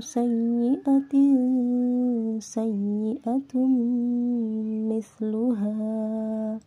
[0.00, 1.14] سيئة
[2.40, 3.54] سيئة
[4.88, 6.58] مثلها.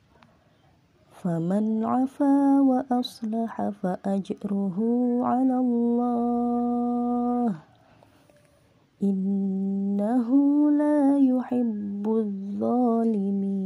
[1.12, 4.78] فمن عفا وأصلح فأجره
[5.24, 7.56] على الله.
[9.04, 10.30] إنه
[10.72, 13.66] لا يحب الظالمين.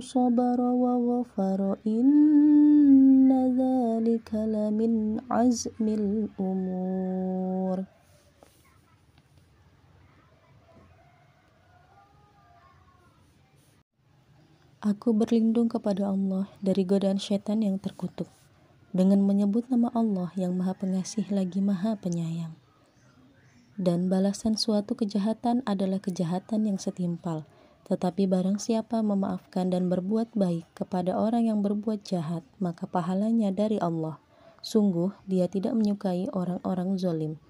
[0.00, 3.30] صبر وغفر إن
[3.62, 7.78] ذلك لمن عزم الأمور
[14.78, 18.30] Aku berlindung kepada Allah dari godaan setan yang terkutuk
[18.93, 22.53] dengan menyebut nama Allah yang Maha Pengasih lagi Maha Penyayang.
[23.73, 27.49] Dan balasan suatu kejahatan adalah kejahatan yang setimpal.
[27.89, 33.81] Tetapi barang siapa memaafkan dan berbuat baik kepada orang yang berbuat jahat, maka pahalanya dari
[33.81, 34.21] Allah.
[34.61, 37.41] Sungguh, dia tidak menyukai orang-orang zolim.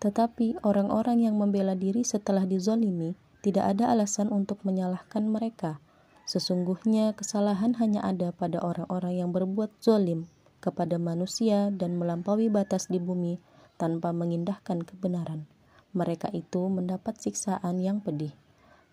[0.00, 3.12] Tetapi orang-orang yang membela diri setelah dizolimi,
[3.44, 5.76] tidak ada alasan untuk menyalahkan mereka.
[6.24, 10.24] Sesungguhnya kesalahan hanya ada pada orang-orang yang berbuat zolim
[10.60, 13.40] kepada manusia dan melampaui batas di bumi
[13.80, 15.48] tanpa mengindahkan kebenaran.
[15.96, 18.36] Mereka itu mendapat siksaan yang pedih.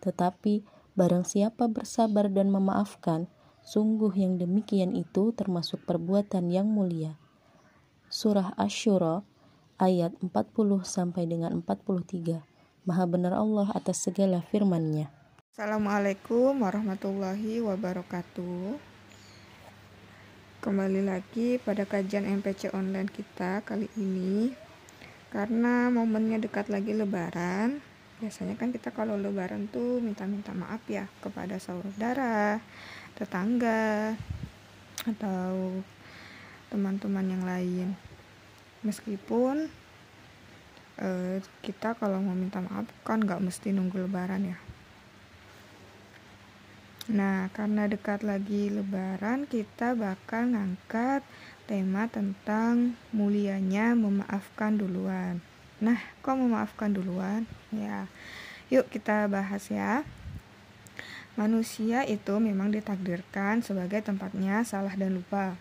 [0.01, 0.63] Tetapi
[0.97, 3.29] barang siapa bersabar dan memaafkan,
[3.61, 7.19] sungguh yang demikian itu termasuk perbuatan yang mulia.
[8.07, 9.21] Surah Ash-Shura
[9.77, 10.31] ayat 40
[10.87, 12.41] sampai dengan 43.
[12.87, 15.11] Maha benar Allah atas segala firman-Nya.
[15.51, 18.96] Assalamualaikum warahmatullahi wabarakatuh.
[20.57, 24.49] Kembali lagi pada kajian MPC online kita kali ini.
[25.29, 27.77] Karena momennya dekat lagi lebaran,
[28.17, 32.57] biasanya kan kita kalau lebaran tuh minta-minta maaf ya kepada saudara,
[33.13, 34.17] tetangga,
[35.05, 35.77] atau
[36.73, 37.87] teman-teman yang lain.
[38.81, 39.69] Meskipun
[40.97, 44.57] eh, kita kalau mau minta maaf kan nggak mesti nunggu lebaran ya.
[47.07, 51.23] Nah, karena dekat lagi lebaran, kita bakal ngangkat
[51.63, 55.39] tema tentang mulianya memaafkan duluan.
[55.79, 57.47] Nah, kok memaafkan duluan?
[57.71, 58.11] Ya,
[58.67, 60.03] yuk kita bahas ya.
[61.39, 65.55] Manusia itu memang ditakdirkan sebagai tempatnya salah dan lupa.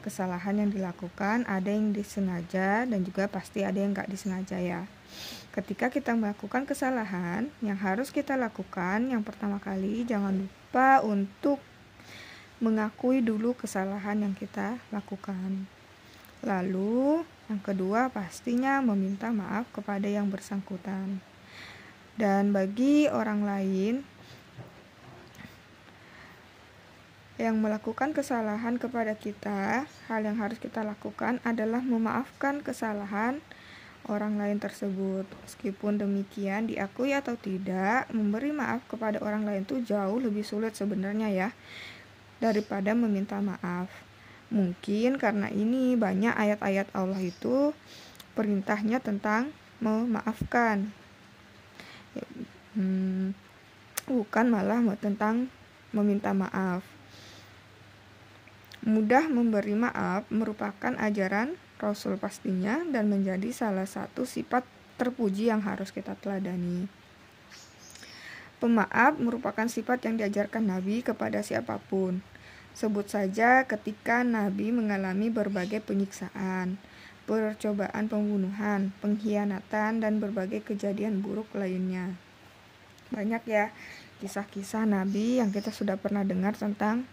[0.00, 4.88] Kesalahan yang dilakukan ada yang disengaja dan juga pasti ada yang gak disengaja ya.
[5.56, 11.56] Ketika kita melakukan kesalahan, yang harus kita lakukan yang pertama kali jangan lupa untuk
[12.60, 15.68] mengakui dulu kesalahan yang kita lakukan.
[16.44, 21.20] Lalu, yang kedua pastinya meminta maaf kepada yang bersangkutan.
[22.16, 23.94] Dan bagi orang lain
[27.36, 33.44] yang melakukan kesalahan kepada kita, hal yang harus kita lakukan adalah memaafkan kesalahan
[34.06, 35.26] orang lain tersebut.
[35.46, 41.28] Meskipun demikian, diakui atau tidak, memberi maaf kepada orang lain itu jauh lebih sulit sebenarnya
[41.30, 41.48] ya
[42.38, 43.88] daripada meminta maaf.
[44.52, 47.74] Mungkin karena ini banyak ayat-ayat Allah itu
[48.38, 49.50] perintahnya tentang
[49.82, 50.92] memaafkan.
[52.76, 53.34] Hmm,
[54.06, 55.50] bukan malah tentang
[55.90, 56.84] meminta maaf.
[58.86, 64.64] Mudah memberi maaf merupakan ajaran Rasul pastinya dan menjadi salah satu sifat
[64.96, 66.88] terpuji yang harus kita teladani.
[68.56, 72.24] Pemaaf merupakan sifat yang diajarkan Nabi kepada siapa pun.
[72.72, 76.80] Sebut saja ketika Nabi mengalami berbagai penyiksaan,
[77.28, 82.16] percobaan pembunuhan, pengkhianatan, dan berbagai kejadian buruk lainnya.
[83.06, 83.70] banyak ya
[84.18, 87.06] kisah-kisah Nabi yang kita sudah pernah dengar tentang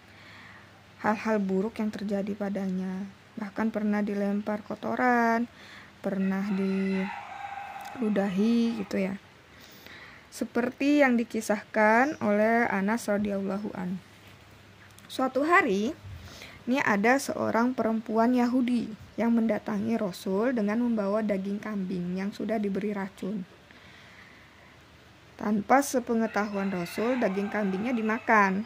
[1.06, 3.06] hal-hal buruk yang terjadi padanya.
[3.43, 5.51] Bahkan pernah dilempar kotoran,
[5.99, 6.47] pernah
[7.99, 9.19] diludahi gitu ya.
[10.31, 13.99] Seperti yang dikisahkan oleh Anas radhiyallahu an.
[15.11, 15.91] Suatu hari,
[16.63, 18.87] ini ada seorang perempuan Yahudi
[19.19, 23.43] yang mendatangi Rasul dengan membawa daging kambing yang sudah diberi racun.
[25.35, 28.63] Tanpa sepengetahuan Rasul, daging kambingnya dimakan.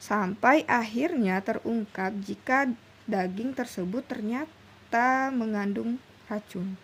[0.00, 2.72] Sampai akhirnya terungkap jika
[3.06, 6.78] daging tersebut ternyata mengandung racun.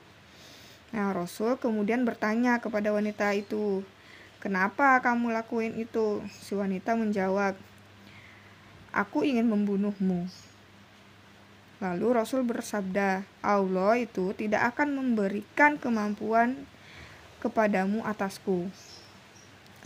[0.94, 3.82] Nah, Rasul kemudian bertanya kepada wanita itu,
[4.42, 6.18] Kenapa kamu lakuin itu?
[6.34, 7.54] Si wanita menjawab,
[8.90, 10.26] Aku ingin membunuhmu.
[11.78, 16.66] Lalu Rasul bersabda, Allah itu tidak akan memberikan kemampuan
[17.38, 18.66] kepadamu atasku.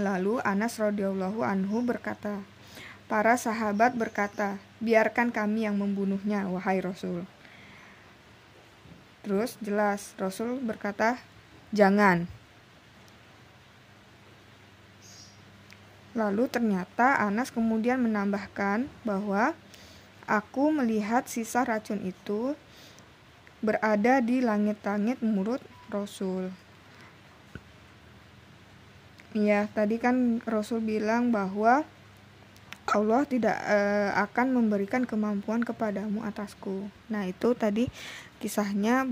[0.00, 2.40] Lalu Anas radhiyallahu anhu berkata,
[3.06, 7.22] Para sahabat berkata, biarkan kami yang membunuhnya, wahai Rasul.
[9.22, 11.22] Terus jelas Rasul berkata,
[11.70, 12.26] jangan.
[16.18, 19.54] Lalu ternyata Anas kemudian menambahkan bahwa
[20.26, 22.58] aku melihat sisa racun itu
[23.62, 25.62] berada di langit-langit menurut
[25.92, 26.50] Rasul.
[29.36, 31.84] Ya, tadi kan Rasul bilang bahwa
[32.86, 36.86] Allah tidak uh, akan memberikan kemampuan kepadamu atasku.
[37.10, 37.90] Nah, itu tadi
[38.38, 39.10] kisahnya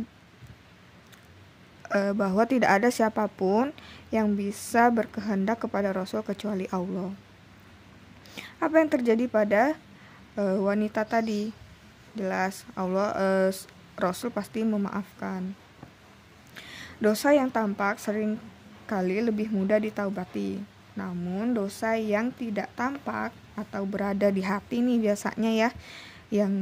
[1.91, 3.75] uh, bahwa tidak ada siapa pun
[4.15, 7.11] yang bisa berkehendak kepada Rasul kecuali Allah.
[8.63, 9.75] Apa yang terjadi pada
[10.39, 11.51] uh, wanita tadi?
[12.15, 13.51] Jelas Allah uh,
[13.99, 15.51] Rasul pasti memaafkan.
[17.03, 18.39] Dosa yang tampak sering
[18.87, 20.63] kali lebih mudah ditaubati.
[20.95, 25.71] Namun dosa yang tidak tampak atau berada di hati nih biasanya ya
[26.35, 26.55] yang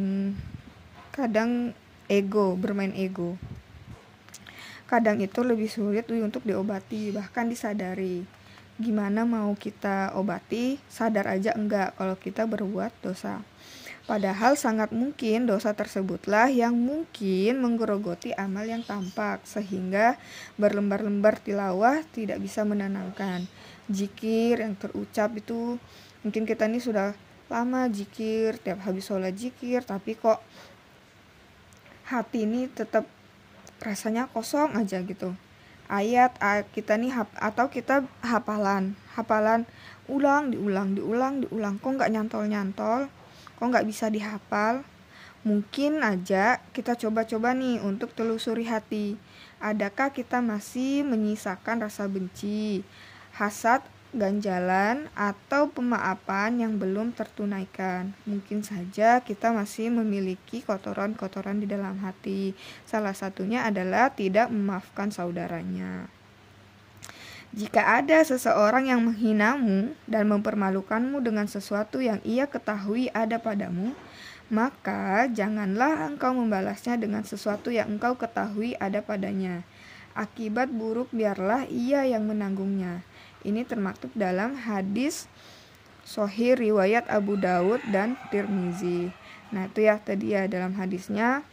[1.12, 1.73] kadang
[2.09, 3.37] ego, bermain ego.
[4.85, 8.25] Kadang itu lebih sulit untuk diobati bahkan disadari.
[8.77, 10.77] Gimana mau kita obati?
[10.89, 13.41] Sadar aja enggak kalau kita berbuat dosa.
[14.03, 20.19] Padahal sangat mungkin dosa tersebutlah yang mungkin menggerogoti amal yang tampak sehingga
[20.59, 23.47] berlembar-lembar tilawah tidak bisa menenangkan.
[23.87, 25.79] Jikir yang terucap itu
[26.22, 27.14] mungkin kita ini sudah
[27.52, 30.40] lama jikir, tiap habis sholat jikir, tapi kok
[32.08, 33.04] hati ini tetap
[33.82, 35.34] rasanya kosong aja gitu.
[35.92, 36.32] Ayat
[36.72, 39.69] kita nih atau kita hafalan hafalan
[40.08, 41.76] ulang diulang diulang diulang.
[41.76, 43.00] Kok nggak nyantol nyantol
[43.58, 44.86] kok nggak bisa dihafal?
[45.42, 49.19] Mungkin aja kita coba-coba nih untuk telusuri hati.
[49.60, 52.86] Adakah kita masih menyisakan rasa benci
[53.36, 53.82] hasad
[54.12, 58.12] ganjalan atau pemaafan yang belum tertunaikan.
[58.29, 62.53] Mungkin saja kita masih memiliki kotoran-kotoran di dalam hati.
[62.85, 66.12] Salah satunya adalah tidak memaafkan saudaranya.
[67.53, 73.93] Jika ada seseorang yang menghinamu dan mempermalukanmu dengan sesuatu yang ia ketahui ada padamu,
[74.49, 79.65] maka janganlah engkau membalasnya dengan sesuatu yang engkau ketahui ada padanya.
[80.12, 83.00] Akibat buruk biarlah ia yang menanggungnya.
[83.43, 85.27] Ini termaktub dalam hadis
[86.03, 89.15] Sohir riwayat Abu Daud dan Tirmizi.
[89.55, 91.46] Nah itu ya tadi ya dalam hadisnya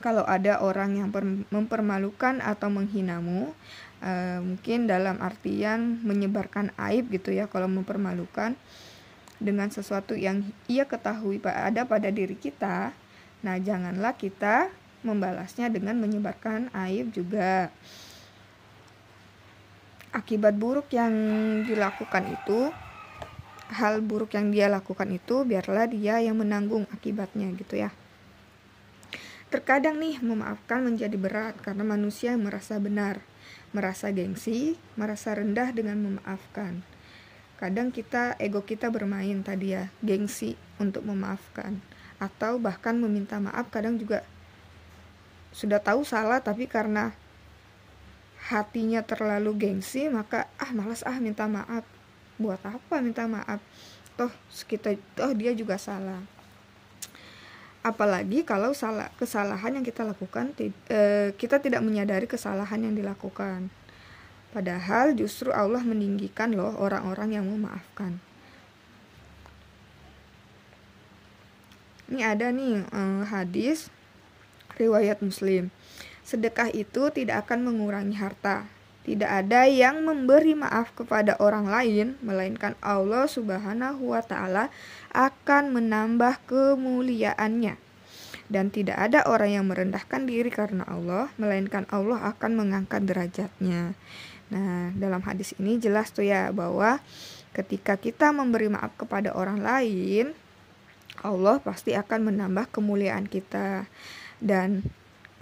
[0.00, 1.08] kalau ada orang yang
[1.48, 3.52] mempermalukan atau menghinamu
[4.04, 8.56] uh, mungkin dalam artian menyebarkan aib gitu ya kalau mempermalukan
[9.36, 12.92] dengan sesuatu yang ia ketahui ada pada diri kita
[13.44, 14.72] nah janganlah kita
[15.04, 17.68] membalasnya dengan menyebarkan aib juga
[20.16, 21.12] akibat buruk yang
[21.68, 22.72] dilakukan itu
[23.68, 27.92] hal buruk yang dia lakukan itu biarlah dia yang menanggung akibatnya gitu ya.
[29.52, 33.20] Terkadang nih memaafkan menjadi berat karena manusia merasa benar
[33.76, 36.80] merasa gengsi merasa rendah dengan memaafkan.
[37.60, 41.78] Kadang kita ego kita bermain tadi ya gengsi untuk memaafkan.
[42.16, 44.24] Atau bahkan meminta maaf kadang juga
[45.52, 47.12] sudah tahu salah tapi karena
[48.46, 51.82] hatinya terlalu gengsi maka ah malas ah minta maaf.
[52.38, 53.58] Buat apa minta maaf?
[54.14, 54.30] Toh
[54.70, 56.22] kita toh dia juga salah.
[57.82, 63.70] Apalagi kalau salah kesalahan yang kita lakukan eh, kita tidak menyadari kesalahan yang dilakukan.
[64.54, 68.22] Padahal justru Allah meninggikan loh orang-orang yang memaafkan.
[72.06, 73.90] Ini ada nih eh, hadis
[74.78, 75.74] riwayat Muslim
[76.26, 78.66] Sedekah itu tidak akan mengurangi harta.
[79.06, 84.74] Tidak ada yang memberi maaf kepada orang lain, melainkan Allah Subhanahu wa Ta'ala
[85.14, 87.78] akan menambah kemuliaannya.
[88.50, 93.94] Dan tidak ada orang yang merendahkan diri karena Allah, melainkan Allah akan mengangkat derajatnya.
[94.50, 96.98] Nah, dalam hadis ini jelas tuh ya bahwa
[97.54, 100.34] ketika kita memberi maaf kepada orang lain,
[101.22, 103.86] Allah pasti akan menambah kemuliaan kita.
[104.42, 104.82] Dan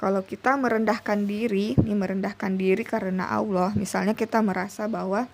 [0.05, 5.25] kalau kita merendahkan diri, ini merendahkan diri karena Allah, misalnya kita merasa bahwa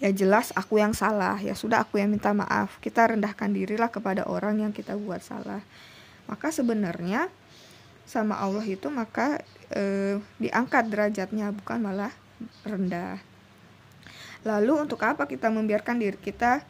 [0.00, 2.80] ya jelas aku yang salah, ya sudah aku yang minta maaf.
[2.80, 5.60] Kita rendahkan dirilah kepada orang yang kita buat salah.
[6.24, 7.28] Maka sebenarnya
[8.08, 12.16] sama Allah itu maka eh, diangkat derajatnya bukan malah
[12.64, 13.20] rendah.
[14.48, 16.64] Lalu untuk apa kita membiarkan diri kita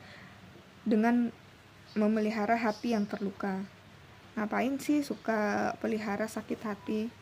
[0.83, 1.31] dengan
[1.95, 3.63] memelihara hati yang terluka?
[4.33, 7.13] Ngapain sih suka pelihara sakit hati?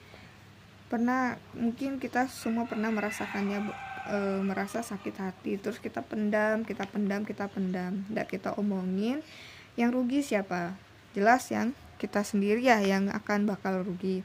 [0.91, 3.71] Pernah mungkin kita semua pernah merasakannya
[4.11, 8.03] e, merasa sakit hati terus kita pendam kita pendam kita pendam.
[8.11, 9.23] Tidak kita omongin
[9.75, 10.75] yang rugi siapa?
[11.15, 14.23] Jelas yang kita sendiri ya yang akan bakal rugi.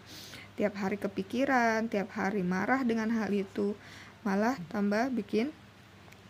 [0.55, 3.75] Tiap hari kepikiran tiap hari marah dengan hal itu
[4.25, 5.53] malah tambah bikin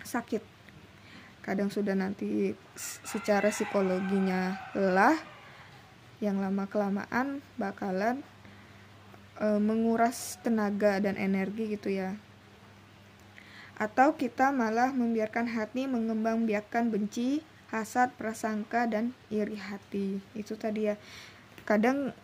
[0.03, 0.43] sakit.
[1.45, 2.57] Kadang sudah nanti
[3.05, 5.34] secara psikologinya lelah
[6.23, 8.23] yang lama kelamaan bakalan
[9.39, 12.15] e, menguras tenaga dan energi gitu ya.
[13.75, 20.23] Atau kita malah membiarkan hati mengembang biakan benci hasad prasangka dan iri hati.
[20.31, 20.95] Itu tadi ya.
[21.67, 22.15] Kadang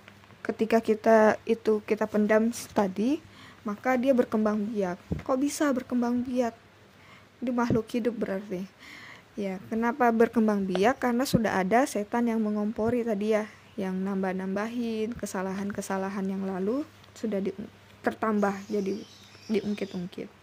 [0.42, 3.22] ketika kita itu kita pendam tadi
[3.62, 6.58] maka dia berkembang biak kok bisa berkembang biak
[7.38, 8.66] di makhluk hidup berarti.
[9.38, 13.46] Ya kenapa berkembang biak karena sudah ada setan yang mengompori tadi ya
[13.80, 16.84] yang nambah-nambahin kesalahan-kesalahan yang lalu
[17.16, 17.56] sudah di,
[18.04, 19.00] tertambah jadi
[19.52, 20.42] diungkit-ungkit.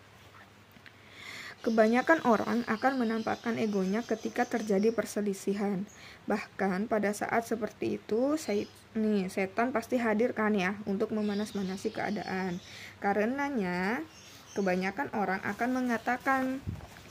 [1.59, 5.85] Kebanyakan orang akan menampakkan egonya ketika terjadi perselisihan.
[6.31, 8.63] Bahkan pada saat seperti itu, saya,
[8.95, 12.63] nih setan pasti hadir kan ya untuk memanas-manasi keadaan.
[13.03, 14.07] Karenanya
[14.55, 16.63] kebanyakan orang akan mengatakan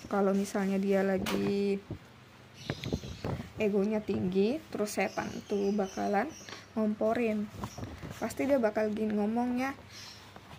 [0.08, 1.84] kalau misalnya dia lagi
[3.58, 6.30] egonya tinggi terus setan tuh bakalan
[6.78, 7.50] ngomporin.
[8.22, 9.74] Pasti dia bakal gini ngomongnya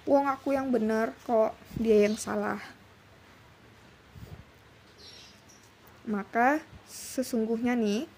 [0.07, 2.59] uang aku yang bener kok dia yang salah.
[6.09, 8.09] Maka sesungguhnya nih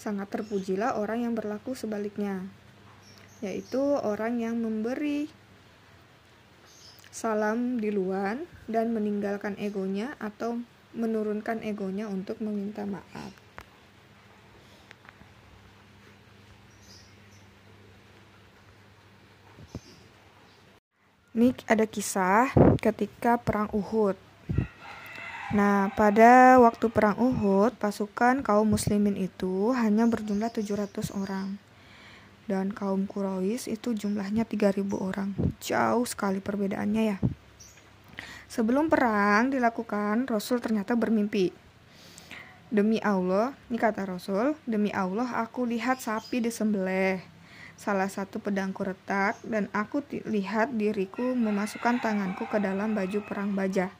[0.00, 2.44] sangat terpujilah orang yang berlaku sebaliknya
[3.44, 5.28] yaitu orang yang memberi
[7.12, 10.64] salam di luar dan meninggalkan egonya atau
[10.96, 13.43] menurunkan egonya untuk meminta maaf
[21.34, 24.14] Ini ada kisah ketika perang Uhud.
[25.50, 31.58] Nah, pada waktu perang Uhud, pasukan kaum muslimin itu hanya berjumlah 700 orang.
[32.46, 35.34] Dan kaum Quraisy itu jumlahnya 3000 orang.
[35.58, 37.18] Jauh sekali perbedaannya ya.
[38.46, 41.50] Sebelum perang dilakukan, Rasul ternyata bermimpi.
[42.70, 47.33] Demi Allah, ini kata Rasul, demi Allah aku lihat sapi disembelih
[47.74, 53.90] salah satu pedangku retak dan aku lihat diriku memasukkan tanganku ke dalam baju perang baja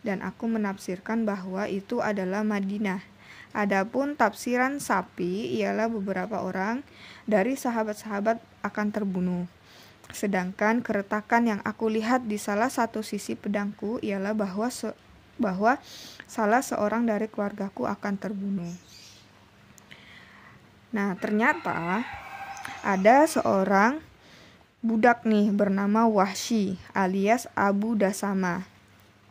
[0.00, 3.04] dan aku menafsirkan bahwa itu adalah Madinah.
[3.50, 6.86] Adapun tafsiran sapi ialah beberapa orang
[7.26, 9.44] dari sahabat-sahabat akan terbunuh.
[10.14, 14.94] Sedangkan keretakan yang aku lihat di salah satu sisi pedangku ialah bahwa se
[15.40, 15.80] bahwa
[16.28, 18.70] salah seorang dari keluargaku akan terbunuh.
[20.92, 22.04] Nah, ternyata
[22.80, 24.00] ada seorang
[24.80, 28.64] budak nih bernama Wahsy alias Abu Dasama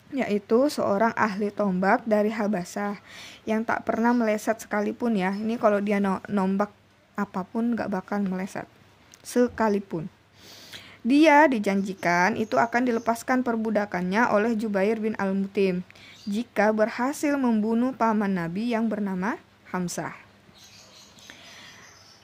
[0.09, 2.97] yaitu seorang ahli tombak dari Habasah
[3.45, 5.37] yang tak pernah meleset sekalipun ya.
[5.37, 6.73] Ini kalau dia nombak
[7.13, 8.65] apa pun gak bakal meleset
[9.21, 10.09] sekalipun.
[11.05, 15.85] Dia dijanjikan itu akan dilepaskan perbudakannya oleh Jubair bin Al-Mutim
[16.27, 19.39] jika berhasil membunuh paman Nabi yang bernama
[19.71, 20.28] Hamzah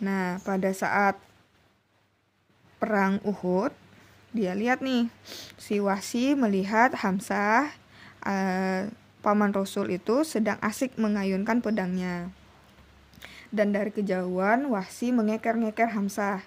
[0.03, 1.15] Nah, pada saat
[2.81, 3.71] perang Uhud,
[4.35, 5.07] dia lihat nih
[5.55, 7.71] si Wasi melihat Hamzah
[8.27, 8.91] uh,
[9.23, 12.27] paman Rasul itu sedang asik mengayunkan pedangnya.
[13.55, 16.43] Dan dari kejauhan Wasi mengeker-ngeker Hamzah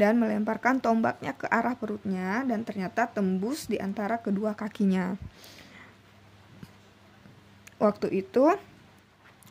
[0.00, 5.20] dan melemparkan tombaknya ke arah perutnya dan ternyata tembus di antara kedua kakinya.
[7.76, 8.56] Waktu itu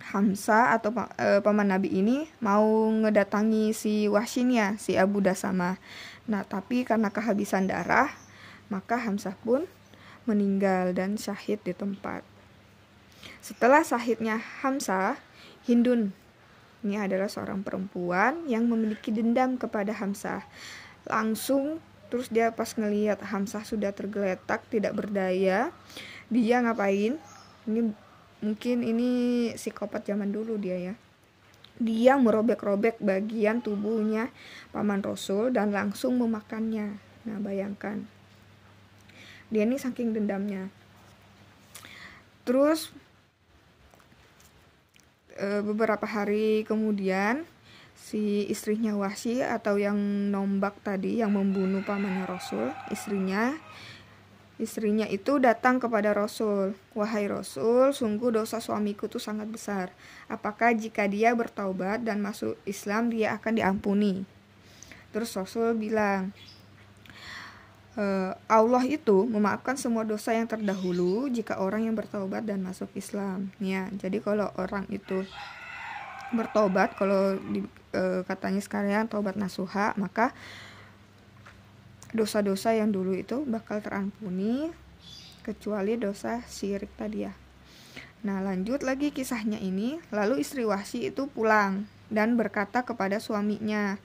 [0.10, 5.78] Hamsa atau e, paman Nabi ini mau ngedatangi si Wahshin ya, si Abu Dasama.
[6.26, 8.10] Nah, tapi karena kehabisan darah,
[8.74, 9.70] maka Hamzah pun
[10.26, 12.26] meninggal dan syahid di tempat.
[13.42, 15.22] Setelah syahidnya Hamzah,
[15.70, 16.14] Hindun
[16.80, 20.48] ini adalah seorang perempuan yang memiliki dendam kepada Hamzah.
[21.04, 25.76] Langsung terus dia pas ngelihat Hamzah sudah tergeletak tidak berdaya,
[26.32, 27.20] dia ngapain?
[27.68, 27.92] Ini
[28.40, 29.10] mungkin ini
[29.56, 30.96] psikopat zaman dulu dia ya.
[31.80, 34.28] Dia merobek-robek bagian tubuhnya
[34.76, 37.00] paman Rasul dan langsung memakannya.
[37.24, 38.04] Nah, bayangkan.
[39.48, 40.68] Dia ini saking dendamnya.
[42.44, 42.92] Terus
[45.40, 47.48] e, beberapa hari kemudian
[47.96, 49.96] si istrinya Wahsy atau yang
[50.32, 53.56] nombak tadi yang membunuh pamannya Rasul, istrinya
[54.60, 59.96] istrinya itu datang kepada Rasul, "Wahai Rasul, sungguh dosa suamiku itu sangat besar.
[60.28, 64.28] Apakah jika dia bertaubat dan masuk Islam dia akan diampuni?"
[65.10, 66.36] Terus Rasul bilang,
[68.00, 73.52] Eh, Allah itu memaafkan semua dosa yang terdahulu jika orang yang bertobat dan masuk Islam.
[73.60, 75.28] Ya, jadi kalau orang itu
[76.32, 80.30] bertobat, kalau di, e, katanya sekarang tobat nasuha, maka
[82.12, 84.74] dosa-dosa yang dulu itu bakal terampuni
[85.46, 87.34] kecuali dosa syirik tadi ya.
[88.20, 90.02] Nah, lanjut lagi kisahnya ini.
[90.12, 93.96] Lalu istri Wahsi itu pulang dan berkata kepada suaminya,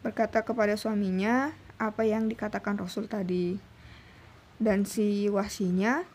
[0.00, 3.60] berkata kepada suaminya apa yang dikatakan Rasul tadi.
[4.62, 6.06] Dan si wasinya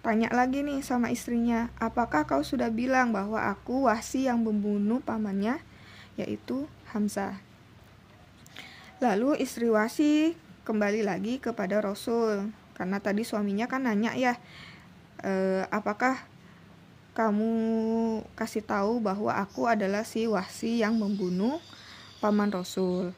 [0.00, 5.58] tanya lagi nih sama istrinya, apakah kau sudah bilang bahwa aku wasi yang membunuh pamannya,
[6.14, 7.51] yaitu Hamzah.
[9.02, 14.38] Lalu istri wasi kembali lagi kepada Rasul, karena tadi suaminya kan nanya ya,
[15.18, 16.22] e, apakah
[17.10, 17.50] kamu
[18.38, 21.58] kasih tahu bahwa aku adalah si wasi yang membunuh
[22.22, 23.10] paman Rasul.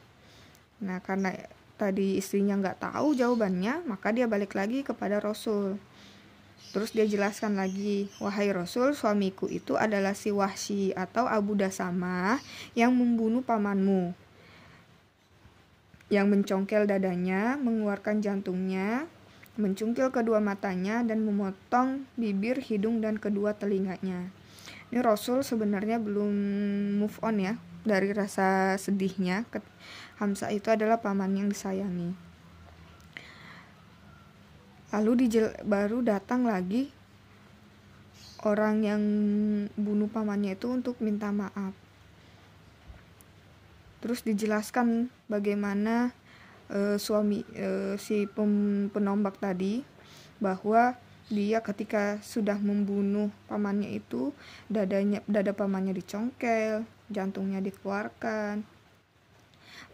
[0.81, 1.37] Nah, karena
[1.77, 5.77] tadi istrinya nggak tahu jawabannya, maka dia balik lagi kepada Rasul.
[6.73, 12.41] Terus dia jelaskan lagi, wahai Rasul, suamiku itu adalah si Wahsy atau Abu Dasama
[12.73, 14.24] yang membunuh pamanmu.
[16.09, 19.09] Yang mencongkel dadanya, mengeluarkan jantungnya,
[19.57, 24.29] mencungkil kedua matanya, dan memotong bibir, hidung, dan kedua telinganya.
[24.93, 26.33] Ini Rasul sebenarnya belum
[27.01, 27.53] move on ya
[27.85, 29.45] dari rasa sedihnya.
[30.21, 32.13] Hamzah itu adalah paman yang disayangi.
[34.93, 36.93] Lalu dijel baru datang lagi
[38.45, 39.01] orang yang
[39.73, 41.84] bunuh pamannya itu untuk minta maaf
[44.05, 46.13] terus dijelaskan bagaimana
[46.69, 48.29] uh, suami uh, si
[48.93, 49.81] penombak tadi
[50.37, 50.93] bahwa
[51.25, 54.29] dia ketika sudah membunuh pamannya itu
[54.69, 58.61] dadanya dada pamannya dicongkel jantungnya dikeluarkan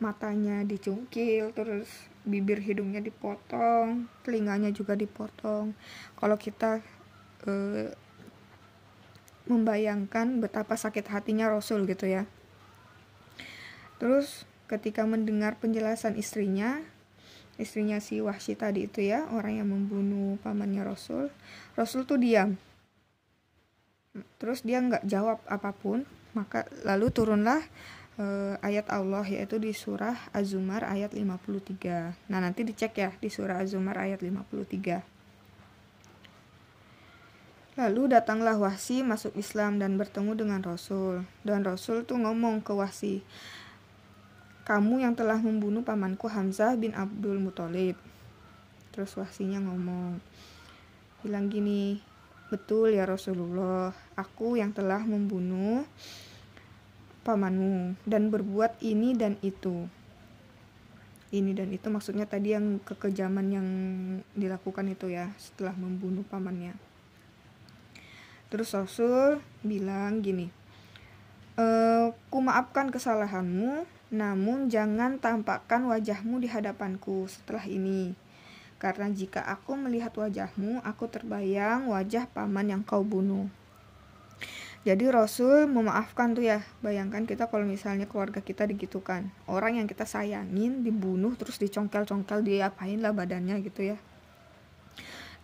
[0.04, 1.88] matanya dicungkil terus
[2.28, 5.72] bibir hidungnya dipotong telinganya juga dipotong.
[6.20, 6.84] Kalau kita
[7.48, 7.54] e,
[9.48, 12.28] membayangkan betapa sakit hatinya Rasul gitu ya
[14.02, 16.82] terus ketika mendengar penjelasan istrinya
[17.62, 21.30] istrinya si Wahsy tadi itu ya orang yang membunuh pamannya Rasul
[21.78, 22.58] Rasul tuh diam
[24.42, 26.02] terus dia nggak jawab apa pun
[26.34, 27.62] maka lalu turunlah
[28.18, 32.32] uh, ayat Allah yaitu di surah Az-Zumar ayat 53.
[32.32, 35.04] Nah, nanti dicek ya di surah Az-Zumar ayat 53.
[37.80, 41.24] Lalu datanglah Wahsi masuk Islam dan bertemu dengan Rasul.
[41.42, 43.24] Dan Rasul tuh ngomong ke Wahsi,
[44.64, 47.98] "Kamu yang telah membunuh pamanku Hamzah bin Abdul Muthalib."
[48.92, 50.20] Terus Wahsinya ngomong,
[51.24, 52.04] bilang gini,
[52.52, 55.88] Betul ya Rasulullah, aku yang telah membunuh
[57.24, 59.88] pamanmu dan berbuat ini dan itu.
[61.32, 63.68] Ini dan itu maksudnya tadi yang kekejaman yang
[64.36, 66.76] dilakukan itu ya setelah membunuh pamannya.
[68.52, 70.52] Terus Rasul bilang gini,
[71.56, 71.66] e,
[72.28, 78.14] ku maafkan kesalahanmu, namun jangan tampakkan wajahmu di hadapanku setelah ini
[78.82, 83.46] karena jika aku melihat wajahmu, aku terbayang wajah paman yang kau bunuh.
[84.82, 86.66] Jadi Rasul memaafkan tuh ya.
[86.82, 89.30] Bayangkan kita kalau misalnya keluarga kita digitukan.
[89.46, 94.02] Orang yang kita sayangin dibunuh terus dicongkel-congkel diapain lah badannya gitu ya.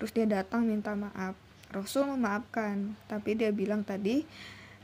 [0.02, 1.38] Terus dia datang minta maaf.
[1.70, 4.26] Rasul memaafkan, tapi dia bilang tadi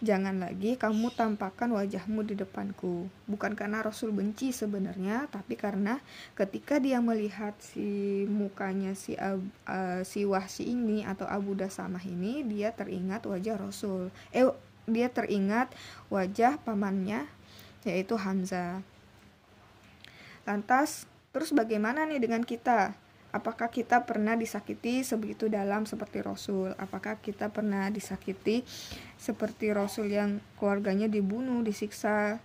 [0.01, 3.05] Jangan lagi kamu tampakkan wajahmu di depanku.
[3.29, 6.01] Bukan karena Rasul benci sebenarnya, tapi karena
[6.33, 9.37] ketika dia melihat si mukanya si uh,
[10.01, 14.09] si Wahsi ini atau Abu Dasamah ini, dia teringat wajah Rasul.
[14.33, 14.49] Eh,
[14.89, 15.71] dia teringat
[16.09, 17.29] wajah pamannya
[17.83, 18.79] yaitu Hamzah.
[20.43, 22.95] Lantas terus bagaimana nih dengan kita
[23.33, 26.77] apakah kita pernah disakiti sebegitu dalam seperti Rasul?
[26.77, 28.61] Apakah kita pernah disakiti
[29.17, 32.37] seperti Rasul yang keluarganya dibunuh disiksa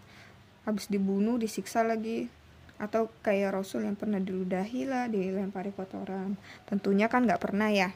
[0.64, 2.33] habis dibunuh disiksa lagi?
[2.81, 6.40] Atau kayak Rasul yang pernah diludahi lah dilempari kotoran?
[6.64, 7.92] Tentunya kan nggak pernah ya.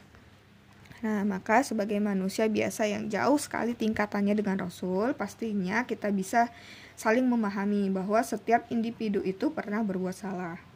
[1.03, 6.47] Nah, maka sebagai manusia biasa yang jauh sekali tingkatannya dengan Rasul, pastinya kita bisa
[6.95, 10.72] saling memahami bahwa setiap individu itu pernah berbuat salah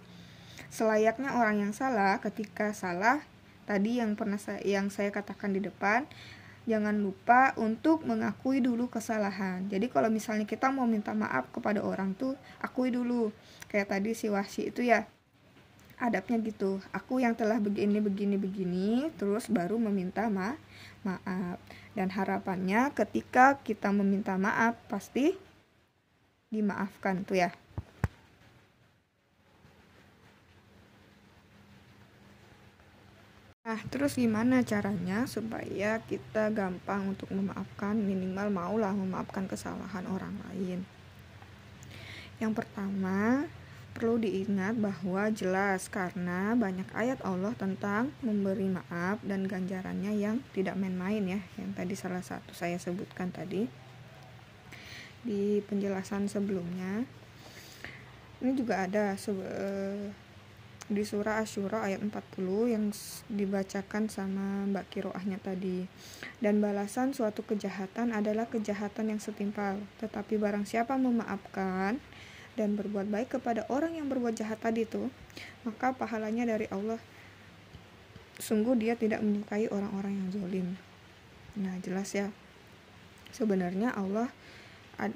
[0.77, 3.25] selayaknya orang yang salah ketika salah
[3.65, 6.05] tadi yang pernah saya, yang saya katakan di depan
[6.69, 9.65] jangan lupa untuk mengakui dulu kesalahan.
[9.73, 13.33] Jadi kalau misalnya kita mau minta maaf kepada orang tuh akui dulu.
[13.73, 15.09] Kayak tadi si Wahsi itu ya
[15.97, 16.83] adabnya gitu.
[16.93, 20.59] Aku yang telah begini begini begini terus baru meminta ma
[21.07, 21.57] maaf.
[21.97, 25.33] Dan harapannya ketika kita meminta maaf pasti
[26.53, 27.51] dimaafkan tuh ya.
[33.67, 40.87] Nah, terus gimana caranya supaya kita gampang untuk memaafkan, minimal maulah memaafkan kesalahan orang lain.
[42.39, 43.51] Yang pertama,
[43.91, 50.79] perlu diingat bahwa jelas karena banyak ayat Allah tentang memberi maaf dan ganjarannya yang tidak
[50.79, 53.67] main-main ya, yang tadi salah satu saya sebutkan tadi
[55.27, 57.03] di penjelasan sebelumnya.
[58.39, 59.19] Ini juga ada
[60.87, 62.95] di surah Asyura ayat 40 yang
[63.27, 65.91] dibacakan sama Mbak Kiroahnya tadi.
[66.39, 69.83] Dan balasan suatu kejahatan adalah kejahatan yang setimpal.
[69.99, 71.99] Tetapi barang siapa memaafkan
[72.55, 75.11] dan berbuat baik kepada orang yang berbuat jahat tadi itu,
[75.67, 77.03] maka pahalanya dari Allah.
[78.39, 80.67] Sungguh dia tidak menyukai orang-orang yang zolim.
[81.59, 82.31] Nah jelas ya.
[83.35, 84.31] Sebenarnya Allah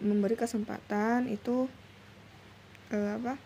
[0.02, 1.70] memberi kesempatan itu
[2.92, 3.40] eh, apa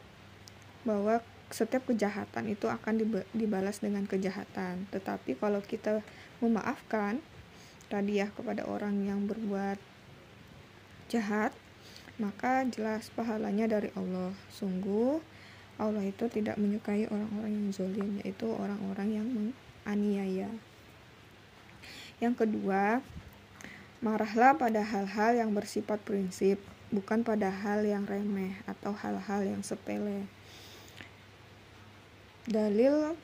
[0.82, 1.22] bahwa
[1.54, 4.90] setiap kejahatan itu akan dibalas dengan kejahatan.
[4.90, 6.02] Tetapi kalau kita
[6.42, 7.22] memaafkan
[7.86, 9.78] tadi ya kepada orang yang berbuat
[11.06, 11.54] jahat,
[12.18, 14.34] maka jelas pahalanya dari Allah.
[14.50, 15.22] Sungguh
[15.78, 20.50] Allah itu tidak menyukai orang-orang yang zolim, yaitu orang-orang yang menganiaya.
[22.18, 22.98] Yang kedua,
[24.02, 26.58] marahlah pada hal-hal yang bersifat prinsip,
[26.90, 30.26] bukan pada hal yang remeh atau hal-hal yang sepele
[32.44, 33.16] dalil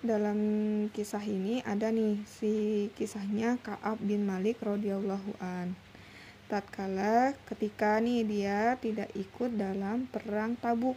[0.00, 0.38] dalam
[0.96, 5.76] kisah ini ada nih si kisahnya Kaab bin Malik radhiyallahu an.
[6.48, 10.96] Tatkala ketika nih dia tidak ikut dalam perang Tabuk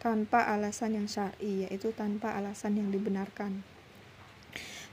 [0.00, 3.60] tanpa alasan yang syar'i yaitu tanpa alasan yang dibenarkan.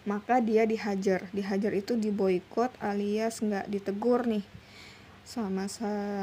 [0.03, 1.31] Maka dia dihajar.
[1.31, 4.43] Dihajar itu diboikot alias nggak ditegur nih
[5.23, 5.71] sama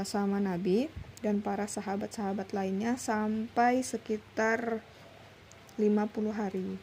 [0.05, 0.90] sama Nabi
[1.24, 4.85] dan para sahabat-sahabat lainnya sampai sekitar
[5.76, 6.80] 50 hari.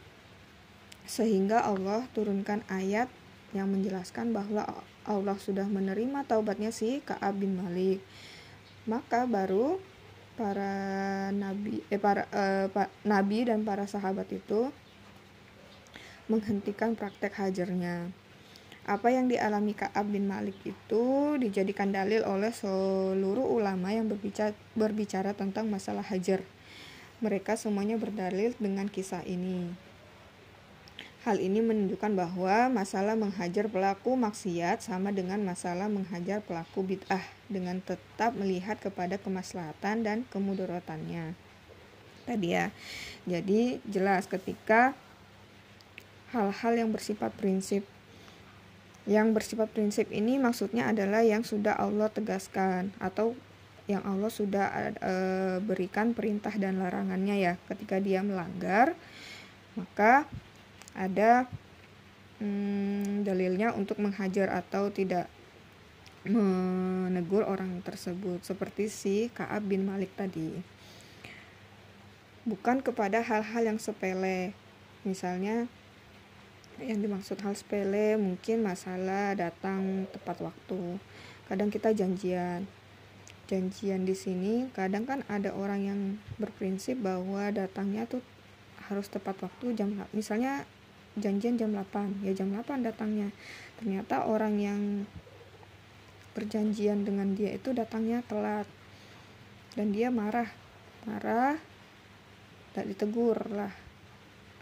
[1.04, 3.10] Sehingga Allah turunkan ayat
[3.54, 4.66] yang menjelaskan bahwa
[5.04, 8.02] Allah sudah menerima taubatnya si Ka'ab bin Malik.
[8.88, 9.78] Maka baru
[10.34, 14.74] para nabi eh para eh, pa, nabi dan para sahabat itu
[16.26, 18.10] menghentikan praktek hajarnya.
[18.84, 25.32] Apa yang dialami Ka'ab bin Malik itu dijadikan dalil oleh seluruh ulama yang berbicara, berbicara
[25.32, 26.44] tentang masalah hajar.
[27.24, 29.72] Mereka semuanya berdalil dengan kisah ini.
[31.24, 37.80] Hal ini menunjukkan bahwa masalah menghajar pelaku maksiat sama dengan masalah menghajar pelaku bid'ah dengan
[37.80, 41.32] tetap melihat kepada kemaslahatan dan kemudaratannya.
[42.28, 42.68] Tadi ya.
[43.24, 44.92] Jadi jelas ketika
[46.36, 47.88] hal-hal yang bersifat prinsip
[49.08, 53.32] yang bersifat prinsip ini maksudnya adalah yang sudah Allah tegaskan atau
[53.84, 55.14] yang Allah sudah e,
[55.60, 57.54] berikan perintah dan larangannya ya.
[57.68, 58.96] Ketika dia melanggar
[59.74, 60.24] maka
[60.94, 61.50] ada
[62.38, 65.28] hmm, dalilnya untuk menghajar atau tidak
[66.24, 68.40] menegur orang tersebut.
[68.40, 70.56] Seperti si Kaab bin Malik tadi.
[72.48, 74.56] Bukan kepada hal-hal yang sepele.
[75.04, 75.68] Misalnya
[76.80, 80.96] yang dimaksud hal sepele mungkin masalah datang tepat waktu.
[81.44, 82.64] Kadang kita janjian
[83.44, 86.00] janjian di sini kadang kan ada orang yang
[86.40, 88.24] berprinsip bahwa datangnya tuh
[88.88, 90.64] harus tepat waktu jam misalnya
[91.14, 93.30] janjian jam 8 ya jam 8 datangnya.
[93.78, 94.80] Ternyata orang yang
[96.34, 98.66] perjanjian dengan dia itu datangnya telat
[99.78, 100.50] dan dia marah.
[101.06, 101.58] Marah
[102.74, 103.70] tak ditegur lah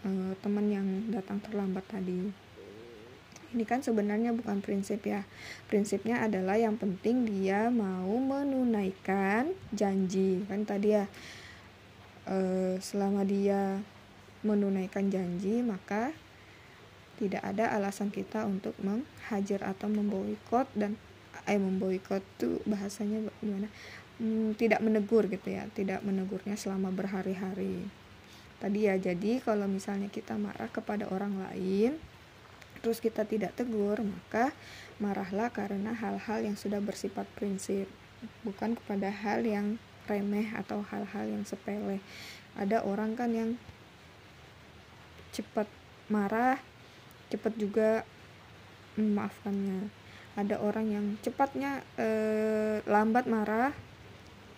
[0.05, 2.29] e, teman yang datang terlambat tadi
[3.53, 5.23] ini kan sebenarnya bukan prinsip ya.
[5.69, 10.41] Prinsipnya adalah yang penting dia mau menunaikan janji.
[10.49, 11.05] Kan tadi ya
[12.25, 13.77] uh, selama dia
[14.43, 16.11] menunaikan janji maka
[17.21, 20.99] tidak ada alasan kita untuk menghajar atau memboikot dan
[21.45, 23.69] eh memboikot tuh bahasanya gimana?
[24.17, 27.85] Hmm, tidak menegur gitu ya tidak menegurnya selama berhari-hari.
[28.57, 31.99] Tadi ya jadi kalau misalnya kita marah kepada orang lain
[32.83, 34.51] terus kita tidak tegur maka
[34.99, 37.87] marahlah karena hal-hal yang sudah bersifat prinsip
[38.43, 42.03] bukan kepada hal yang remeh atau hal-hal yang sepele.
[42.59, 43.55] Ada orang kan yang
[45.31, 45.65] cepat
[46.11, 46.59] marah
[47.31, 48.03] cepat juga
[48.99, 49.89] memaafkannya.
[50.35, 53.71] Ada orang yang cepatnya eh, lambat marah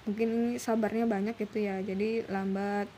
[0.06, 2.90] mungkin ini sabarnya banyak gitu ya jadi lambat.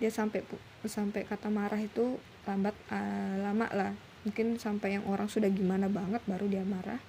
[0.00, 0.40] Dia sampai
[0.88, 3.92] sampai kata marah itu lambat uh, lama lah
[4.28, 7.00] mungkin sampai yang orang sudah gimana banget baru dia marah.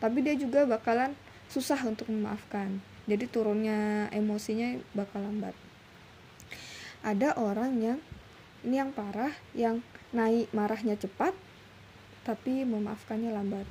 [0.00, 1.12] Tapi dia juga bakalan
[1.52, 2.80] susah untuk memaafkan.
[3.04, 5.52] Jadi turunnya emosinya bakal lambat.
[7.04, 7.98] Ada orang yang
[8.64, 9.84] ini yang parah yang
[10.16, 11.36] naik marahnya cepat
[12.24, 13.68] tapi memaafkannya lambat.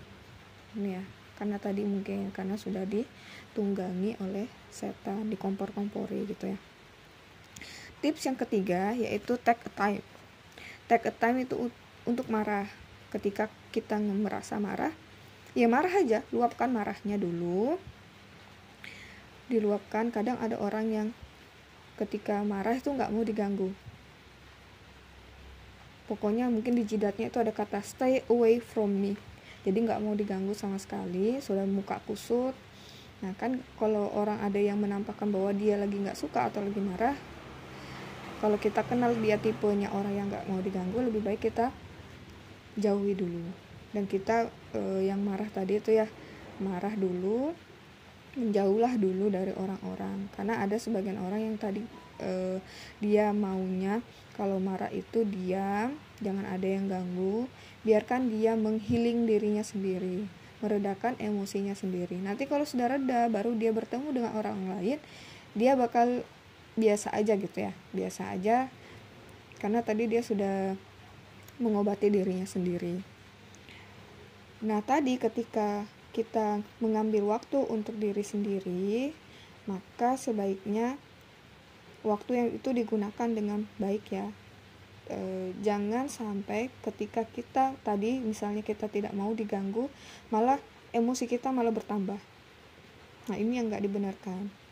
[0.78, 1.04] Ini ya
[1.34, 6.58] karena tadi mungkin karena sudah ditunggangi oleh setan dikompor-kompori gitu ya.
[8.06, 10.06] Tips yang ketiga yaitu take a time.
[10.86, 11.74] Take a time itu
[12.06, 12.70] untuk marah
[13.14, 14.90] ketika kita merasa marah
[15.54, 17.78] ya marah aja luapkan marahnya dulu.
[19.48, 21.08] Diluapkan kadang ada orang yang
[22.02, 23.70] ketika marah itu nggak mau diganggu.
[26.10, 29.14] Pokoknya mungkin di jidatnya itu ada kata stay away from me.
[29.64, 32.58] Jadi nggak mau diganggu sama sekali sudah muka kusut.
[33.22, 37.16] Nah kan kalau orang ada yang menampakkan bahwa dia lagi nggak suka atau lagi marah
[38.44, 41.72] kalau kita kenal dia tipenya orang yang nggak mau diganggu lebih baik kita
[42.78, 43.44] jauhi dulu.
[43.94, 46.10] Dan kita e, yang marah tadi itu ya
[46.62, 47.54] marah dulu
[48.34, 50.30] menjauhlah dulu dari orang-orang.
[50.34, 51.86] Karena ada sebagian orang yang tadi
[52.18, 52.58] e,
[52.98, 54.02] dia maunya
[54.34, 57.46] kalau marah itu diam jangan ada yang ganggu.
[57.86, 60.26] Biarkan dia menghiling dirinya sendiri
[60.64, 62.16] meredakan emosinya sendiri.
[62.24, 64.96] Nanti kalau sudah reda baru dia bertemu dengan orang lain
[65.52, 66.24] dia bakal
[66.80, 67.76] biasa aja gitu ya.
[67.92, 68.72] Biasa aja
[69.60, 70.80] karena tadi dia sudah
[71.64, 73.00] mengobati dirinya sendiri.
[74.64, 79.16] Nah tadi ketika kita mengambil waktu untuk diri sendiri
[79.64, 81.00] maka sebaiknya
[82.04, 84.28] waktu yang itu digunakan dengan baik ya.
[85.08, 89.88] E, jangan sampai ketika kita tadi misalnya kita tidak mau diganggu
[90.32, 90.60] malah
[90.92, 92.20] emosi kita malah bertambah.
[93.32, 94.63] Nah ini yang nggak dibenarkan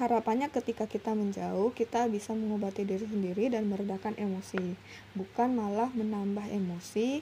[0.00, 4.76] harapannya ketika kita menjauh kita bisa mengobati diri sendiri dan meredakan emosi.
[5.12, 7.20] Bukan malah menambah emosi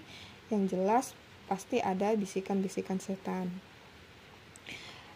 [0.50, 1.14] yang jelas
[1.50, 3.50] pasti ada bisikan-bisikan setan.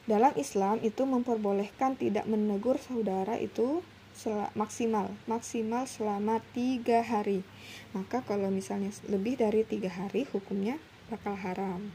[0.04, 3.80] Dalam Islam itu memperbolehkan tidak menegur saudara itu
[4.14, 7.46] sel maksimal maksimal selama tiga hari.
[7.94, 11.90] Maka kalau misalnya lebih dari tiga hari hukumnya bakal haram.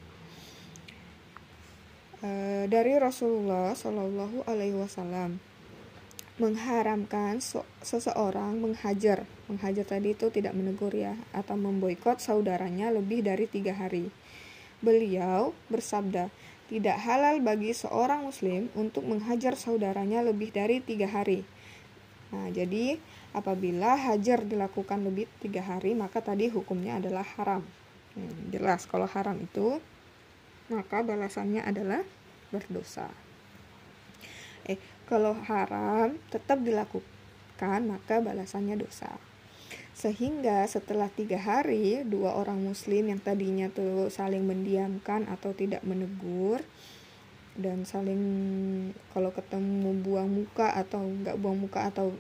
[2.20, 2.30] E,
[2.68, 5.49] dari Rasulullah Shallallahu Alaihi Wasallam
[6.40, 7.44] mengharamkan
[7.84, 14.08] seseorang menghajar menghajar tadi itu tidak menegur ya atau memboikot saudaranya lebih dari tiga hari
[14.80, 16.32] beliau bersabda
[16.70, 21.42] tidak halal bagi seorang muslim untuk menghajar saudaranya lebih dari tiga hari.
[22.30, 23.02] Nah, jadi
[23.34, 27.66] apabila hajar dilakukan lebih tiga hari, maka tadi hukumnya adalah haram.
[28.14, 29.82] Hmm, jelas kalau haram itu,
[30.70, 32.06] maka balasannya adalah
[32.54, 33.10] berdosa.
[34.70, 34.78] Eh,
[35.10, 39.10] kalau haram tetap dilakukan, maka balasannya dosa.
[39.98, 46.62] Sehingga setelah tiga hari, dua orang muslim yang tadinya tuh saling mendiamkan atau tidak menegur,
[47.58, 48.22] dan saling
[49.12, 52.14] kalau ketemu buang muka atau nggak buang muka atau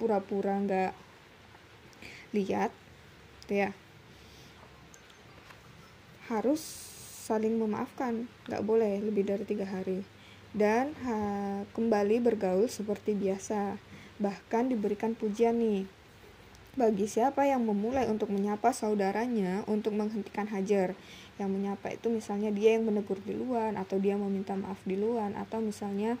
[0.00, 0.92] pura-pura nggak
[2.32, 2.72] lihat,
[3.52, 3.70] ya
[6.26, 6.58] harus
[7.28, 10.15] saling memaafkan, nggak boleh lebih dari tiga hari
[10.56, 11.16] dan ha,
[11.76, 13.76] kembali bergaul seperti biasa.
[14.16, 15.84] Bahkan diberikan pujian nih.
[16.76, 20.96] Bagi siapa yang memulai untuk menyapa saudaranya untuk menghentikan hajar?
[21.36, 25.60] Yang menyapa itu misalnya dia yang menegur luar atau dia meminta maaf di luar atau
[25.60, 26.16] misalnya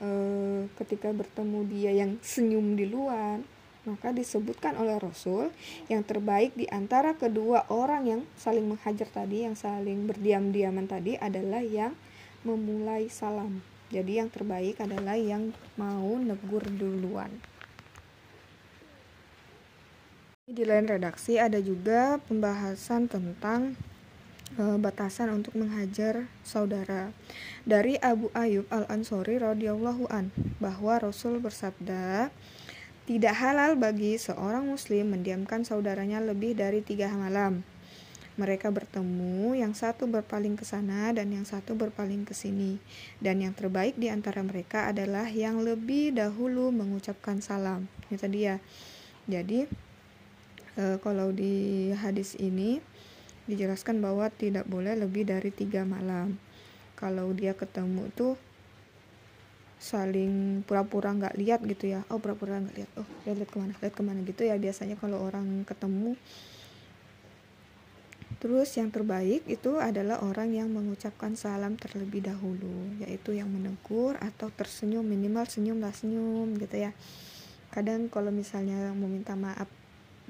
[0.00, 3.40] eh, ketika bertemu dia yang senyum di luar
[3.86, 5.54] maka disebutkan oleh Rasul
[5.86, 11.62] yang terbaik di antara kedua orang yang saling menghajar tadi yang saling berdiam-diaman tadi adalah
[11.62, 11.94] yang
[12.46, 13.58] memulai salam
[13.90, 17.34] jadi yang terbaik adalah yang mau negur duluan
[20.46, 23.74] di lain redaksi ada juga pembahasan tentang
[24.54, 27.10] e, batasan untuk menghajar saudara.
[27.66, 30.30] Dari Abu Ayub Al-Ansori radhiyallahu an
[30.62, 32.30] bahwa Rasul bersabda,
[33.10, 37.66] tidak halal bagi seorang muslim mendiamkan saudaranya lebih dari tiga malam.
[38.36, 42.76] Mereka bertemu, yang satu berpaling ke sana dan yang satu berpaling ke sini.
[43.16, 47.88] Dan yang terbaik di antara mereka adalah yang lebih dahulu mengucapkan salam.
[48.12, 48.60] Itu dia.
[49.24, 49.64] Jadi
[50.76, 52.78] e, kalau di hadis ini
[53.48, 56.36] dijelaskan bahwa tidak boleh lebih dari tiga malam.
[56.92, 58.36] Kalau dia ketemu tuh
[59.76, 63.72] saling pura-pura nggak -pura lihat gitu ya oh pura-pura nggak lihat oh lihat ke mana
[63.76, 66.16] lihat ke mana gitu ya biasanya kalau orang ketemu
[68.46, 74.54] Terus yang terbaik itu adalah orang yang mengucapkan salam terlebih dahulu, yaitu yang menegur atau
[74.54, 76.94] tersenyum minimal senyum lah senyum gitu ya.
[77.74, 79.66] Kadang kalau misalnya mau minta maaf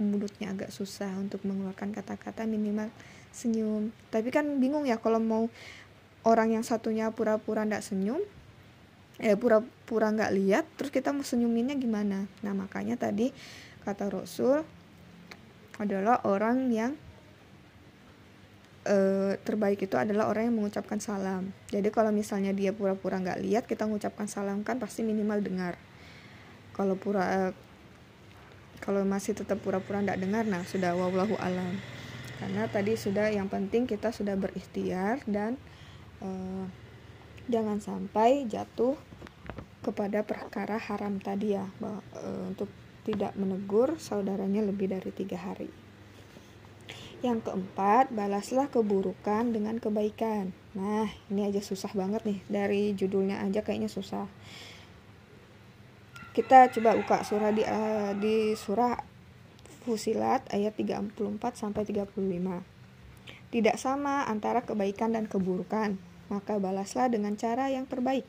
[0.00, 2.88] mulutnya agak susah untuk mengeluarkan kata-kata minimal
[3.36, 3.92] senyum.
[4.08, 5.52] Tapi kan bingung ya kalau mau
[6.24, 8.24] orang yang satunya pura-pura ndak senyum,
[9.20, 12.24] eh pura-pura nggak lihat, terus kita mau senyuminnya gimana?
[12.40, 13.28] Nah makanya tadi
[13.84, 14.64] kata Rasul
[15.76, 16.96] adalah orang yang
[18.86, 18.98] e,
[19.42, 21.50] terbaik itu adalah orang yang mengucapkan salam.
[21.68, 25.74] Jadi kalau misalnya dia pura-pura nggak lihat, kita mengucapkan salam kan pasti minimal dengar.
[26.72, 27.40] Kalau pura e,
[28.78, 31.76] kalau masih tetap pura-pura nggak dengar, nah sudah wallahu alam.
[32.38, 35.58] Karena tadi sudah yang penting kita sudah berikhtiar dan
[36.22, 36.28] e,
[37.50, 38.94] jangan sampai jatuh
[39.82, 42.70] kepada perkara haram tadi ya, bahwa, e, untuk
[43.06, 45.85] tidak menegur saudaranya lebih dari tiga hari.
[47.26, 50.54] Yang keempat, balaslah keburukan dengan kebaikan.
[50.78, 52.38] Nah, ini aja susah banget nih.
[52.46, 54.30] Dari judulnya aja kayaknya susah.
[56.30, 58.94] Kita coba buka surah di uh, di surah
[59.82, 61.18] Fusilat ayat 34
[61.58, 62.14] sampai 35.
[63.50, 65.98] Tidak sama antara kebaikan dan keburukan,
[66.30, 68.26] maka balaslah dengan cara yang terbaik.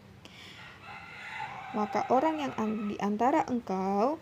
[1.77, 2.53] Maka orang yang
[2.89, 4.17] di antara engkau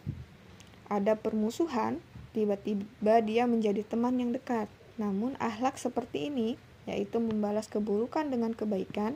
[0.88, 2.00] ada permusuhan,
[2.36, 4.67] tiba-tiba dia menjadi teman yang dekat.
[5.00, 9.15] Namun akhlak seperti ini, yaitu membalas keburukan dengan kebaikan,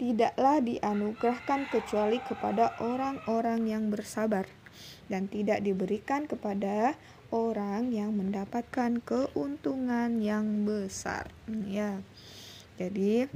[0.00, 4.48] tidaklah dianugerahkan kecuali kepada orang-orang yang bersabar
[5.12, 6.96] dan tidak diberikan kepada
[7.28, 11.28] orang yang mendapatkan keuntungan yang besar.
[11.68, 12.00] Ya.
[12.80, 13.28] Jadi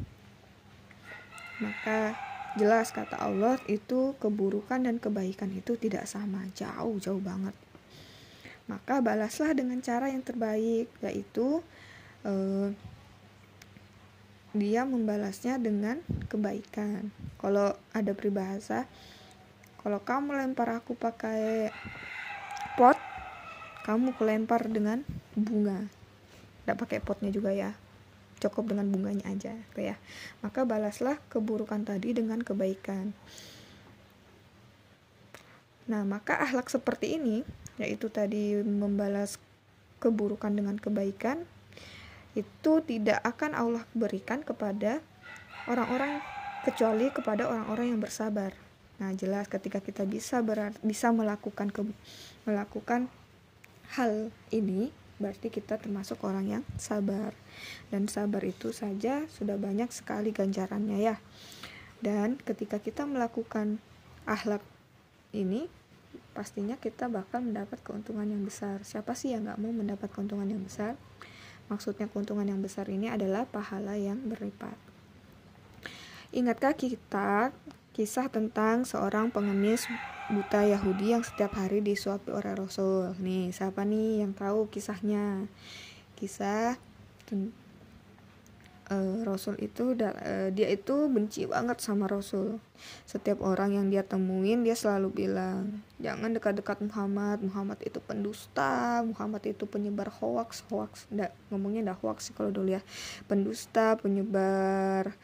[1.63, 2.17] maka
[2.59, 7.55] jelas kata Allah itu keburukan dan kebaikan itu tidak sama, jauh-jauh banget
[8.69, 11.65] maka balaslah dengan cara yang terbaik yaitu
[12.23, 12.71] eh,
[14.57, 17.13] dia membalasnya dengan kebaikan.
[17.41, 18.85] Kalau ada peribahasa
[19.81, 21.73] kalau kamu lempar aku pakai
[22.77, 22.99] pot
[23.89, 25.01] kamu kelempar dengan
[25.33, 25.89] bunga.
[26.63, 27.73] Tidak pakai potnya juga ya
[28.39, 29.97] cukup dengan bunganya aja gitu ya.
[30.45, 33.17] Maka balaslah keburukan tadi dengan kebaikan
[35.89, 37.43] nah maka akhlak seperti ini
[37.81, 39.41] yaitu tadi membalas
[39.99, 41.43] keburukan dengan kebaikan
[42.39, 45.03] itu tidak akan Allah berikan kepada
[45.67, 46.23] orang-orang
[46.63, 48.53] kecuali kepada orang-orang yang bersabar.
[48.99, 51.87] Nah, jelas ketika kita bisa berar, bisa melakukan ke,
[52.45, 53.07] melakukan
[53.95, 57.35] hal ini berarti kita termasuk orang yang sabar.
[57.91, 61.17] Dan sabar itu saja sudah banyak sekali ganjarannya ya.
[61.99, 63.83] Dan ketika kita melakukan
[64.27, 64.63] akhlak
[65.33, 65.69] ini
[66.33, 68.81] pastinya kita bakal mendapat keuntungan yang besar.
[68.87, 70.95] Siapa sih yang nggak mau mendapat keuntungan yang besar?
[71.69, 74.79] Maksudnya keuntungan yang besar ini adalah pahala yang berlipat.
[76.33, 77.53] Ingatkah kita
[77.93, 79.85] kisah tentang seorang pengemis
[80.29, 83.17] buta Yahudi yang setiap hari disuapi oleh Rasul?
[83.21, 85.49] Nih, siapa nih yang tahu kisahnya?
[86.17, 86.77] Kisah
[88.89, 92.61] uh, Rasul itu uh, dia itu benci banget sama Rasul.
[93.05, 97.45] Setiap orang yang dia temuin dia selalu bilang, "Jangan dekat-dekat Muhammad.
[97.45, 102.75] Muhammad itu pendusta, Muhammad itu penyebar hoax, hoax." Nggak, ngomongnya ndak hoax sih kalau dulu
[102.77, 102.83] ya.
[103.29, 105.15] Pendusta, penyebar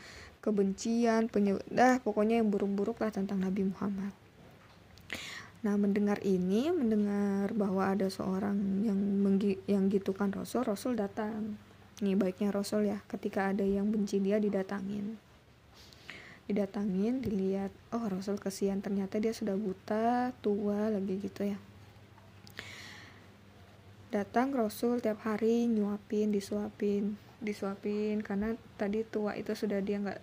[0.45, 4.13] kebencian, penyebar dah pokoknya yang buruk-buruk lah tentang Nabi Muhammad.
[5.65, 11.57] Nah, mendengar ini, mendengar bahwa ada seorang yang menggi yang gitukan Rasul, Rasul datang
[12.03, 15.15] Nih baiknya Rasul ya, ketika ada yang benci dia didatangin.
[16.51, 21.59] Didatangin, dilihat, oh Rasul kesian ternyata dia sudah buta, tua lagi gitu ya.
[24.11, 30.23] Datang Rasul tiap hari nyuapin, disuapin, disuapin karena tadi tua itu sudah dia nggak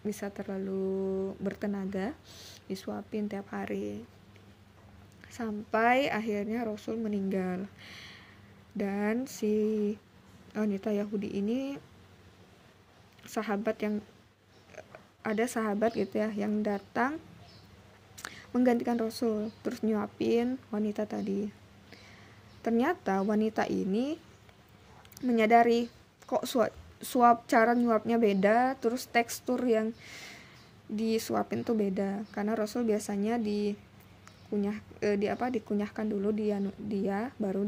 [0.00, 2.16] bisa terlalu bertenaga,
[2.68, 4.04] disuapin tiap hari.
[5.28, 7.68] Sampai akhirnya Rasul meninggal.
[8.72, 9.94] Dan si
[10.54, 11.78] wanita Yahudi ini
[13.26, 14.02] sahabat yang
[15.20, 17.20] ada sahabat gitu ya yang datang
[18.50, 21.52] menggantikan Rasul terus nyuapin wanita tadi.
[22.60, 24.18] Ternyata wanita ini
[25.22, 25.86] menyadari
[26.26, 29.94] kok suap, suap cara nyuapnya beda terus tekstur yang
[30.90, 32.26] disuapin tuh beda.
[32.34, 33.78] Karena Rasul biasanya di
[34.50, 37.62] kunyah eh, di apa dikunyahkan dulu dia dia baru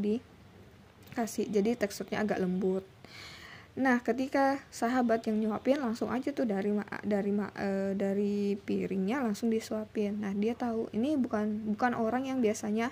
[1.13, 2.81] dikasih jadi teksturnya agak lembut.
[3.77, 6.73] Nah ketika sahabat yang nyuapin langsung aja tuh dari
[7.05, 10.25] dari eh, dari piringnya langsung disuapin.
[10.25, 12.89] Nah dia tahu ini bukan bukan orang yang biasanya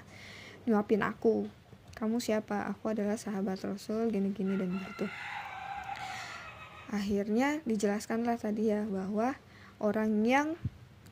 [0.70, 1.50] nyuapin aku.
[1.98, 2.70] Kamu siapa?
[2.74, 5.06] Aku adalah sahabat Rasul gini-gini dan gitu.
[6.90, 9.38] Akhirnya dijelaskanlah tadi ya bahwa
[9.78, 10.58] orang yang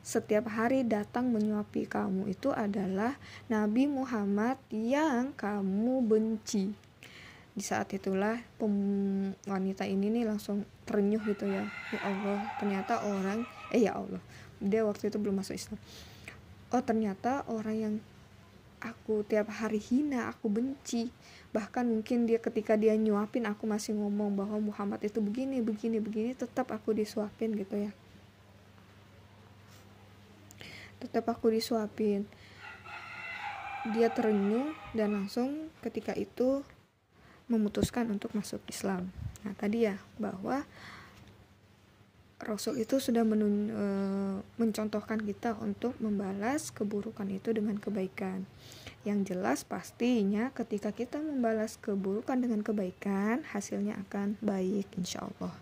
[0.02, 6.89] setiap hari datang menyuapi kamu itu adalah Nabi Muhammad yang kamu benci.
[7.60, 8.40] Di saat itulah
[9.44, 11.68] wanita ini nih langsung terenyuh gitu ya.
[11.92, 14.24] Ya Allah, ternyata orang eh ya Allah.
[14.64, 15.76] Dia waktu itu belum masuk Islam.
[16.72, 17.94] Oh, ternyata orang yang
[18.80, 21.12] aku tiap hari hina, aku benci.
[21.52, 26.32] Bahkan mungkin dia ketika dia nyuapin aku masih ngomong bahwa Muhammad itu begini, begini, begini,
[26.32, 27.92] tetap aku disuapin gitu ya
[31.00, 32.28] tetap aku disuapin
[33.96, 36.60] dia terenyuh dan langsung ketika itu
[37.50, 39.10] memutuskan untuk masuk Islam
[39.42, 40.62] nah tadi ya bahwa
[42.40, 43.84] Rasul itu sudah menun, e,
[44.56, 48.48] mencontohkan kita untuk membalas keburukan itu dengan kebaikan.
[49.04, 55.52] Yang jelas pastinya ketika kita membalas keburukan dengan kebaikan, hasilnya akan baik insya Allah.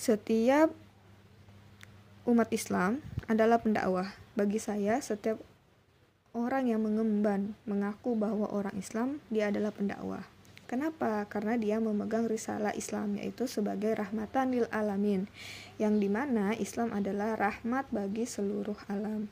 [0.00, 0.72] Setiap
[2.24, 4.16] umat Islam adalah pendakwah.
[4.32, 5.36] Bagi saya, setiap
[6.36, 10.22] orang yang mengemban mengaku bahwa orang Islam, dia adalah pendakwah.
[10.70, 11.26] Kenapa?
[11.26, 15.26] Karena dia memegang risalah Islam yaitu sebagai rahmatan lil alamin
[15.82, 19.26] yang di mana Islam adalah rahmat bagi seluruh alam.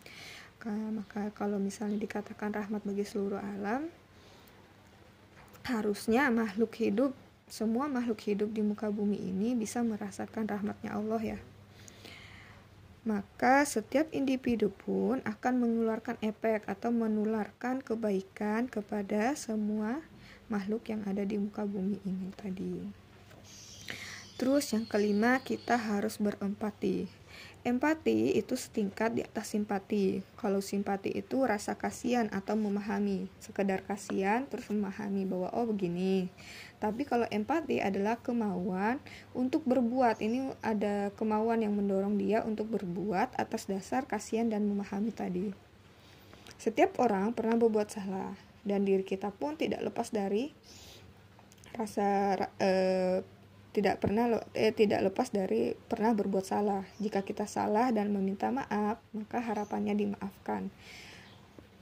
[0.66, 3.86] Maka kalau misalnya dikatakan rahmat bagi seluruh alam,
[5.62, 7.14] harusnya makhluk hidup
[7.48, 11.38] semua makhluk hidup di muka bumi ini bisa merasakan rahmatnya Allah ya
[13.06, 20.02] maka setiap individu pun akan mengeluarkan efek atau menularkan kebaikan kepada semua
[20.48, 22.74] makhluk yang ada di muka bumi ini tadi.
[24.38, 27.17] Terus yang kelima kita harus berempati.
[27.66, 30.22] Empati itu setingkat di atas simpati.
[30.38, 36.30] Kalau simpati itu rasa kasihan atau memahami, sekedar kasihan terus memahami bahwa oh begini.
[36.78, 39.02] Tapi kalau empati adalah kemauan
[39.34, 40.22] untuk berbuat.
[40.22, 45.50] Ini ada kemauan yang mendorong dia untuk berbuat atas dasar kasihan dan memahami tadi.
[46.56, 48.32] Setiap orang pernah berbuat salah
[48.62, 50.50] dan diri kita pun tidak lepas dari
[51.74, 53.22] rasa eh,
[53.72, 56.82] tidak pernah eh, tidak lepas dari pernah berbuat salah.
[56.98, 60.72] Jika kita salah dan meminta maaf, maka harapannya dimaafkan.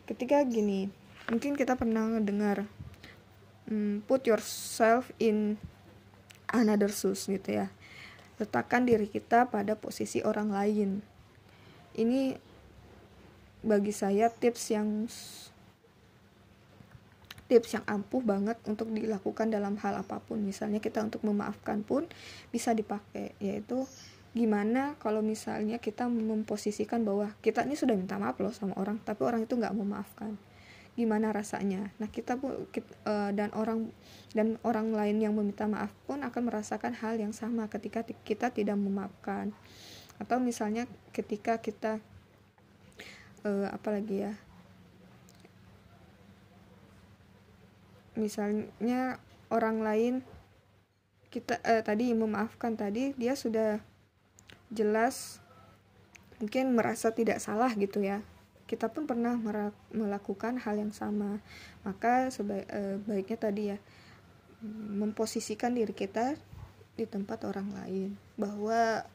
[0.06, 0.90] Ketika gini,
[1.30, 2.66] mungkin kita pernah dengar
[3.70, 5.58] hmm, put yourself in
[6.50, 7.70] another shoes gitu ya.
[8.36, 10.90] Letakkan diri kita pada posisi orang lain.
[11.96, 12.36] Ini
[13.64, 15.08] bagi saya tips yang
[17.46, 20.42] tips yang ampuh banget untuk dilakukan dalam hal apa pun.
[20.42, 22.06] Misalnya kita untuk memaafkan pun
[22.50, 23.86] bisa dipakai yaitu
[24.36, 29.24] gimana kalau misalnya kita memposisikan bahwa kita ini sudah minta maaf loh sama orang tapi
[29.24, 30.36] orang itu nggak memaafkan.
[30.96, 31.92] Gimana rasanya?
[32.00, 32.36] Nah kita
[32.72, 33.92] kita, uh, dan orang
[34.32, 38.76] dan orang lain yang meminta maaf pun akan merasakan hal yang sama ketika kita tidak
[38.76, 39.54] memaafkan.
[40.16, 42.00] Atau misalnya ketika kita
[43.44, 44.32] uh, apa lagi ya
[48.16, 49.20] misalnya
[49.52, 50.14] orang lain
[51.30, 53.78] kita eh, tadi memaafkan tadi dia sudah
[54.72, 55.38] jelas
[56.40, 58.24] mungkin merasa tidak salah gitu ya.
[58.66, 59.38] Kita pun pernah
[59.94, 61.38] melakukan hal yang sama.
[61.86, 63.78] Maka sebaiknya eh, tadi ya
[64.96, 66.34] memposisikan diri kita
[66.98, 68.10] di tempat orang lain.
[68.34, 69.06] Bahwa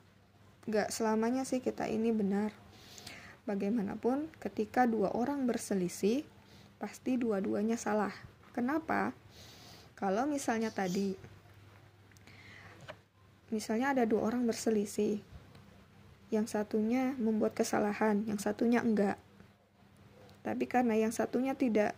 [0.71, 2.55] gak selamanya sih kita ini benar.
[3.43, 6.23] Bagaimanapun ketika dua orang berselisih
[6.79, 8.13] pasti dua-duanya salah
[8.51, 9.15] Kenapa?
[9.95, 11.15] Kalau misalnya tadi,
[13.53, 15.21] misalnya ada dua orang berselisih,
[16.31, 19.19] yang satunya membuat kesalahan, yang satunya enggak.
[20.41, 21.93] Tapi karena yang satunya tidak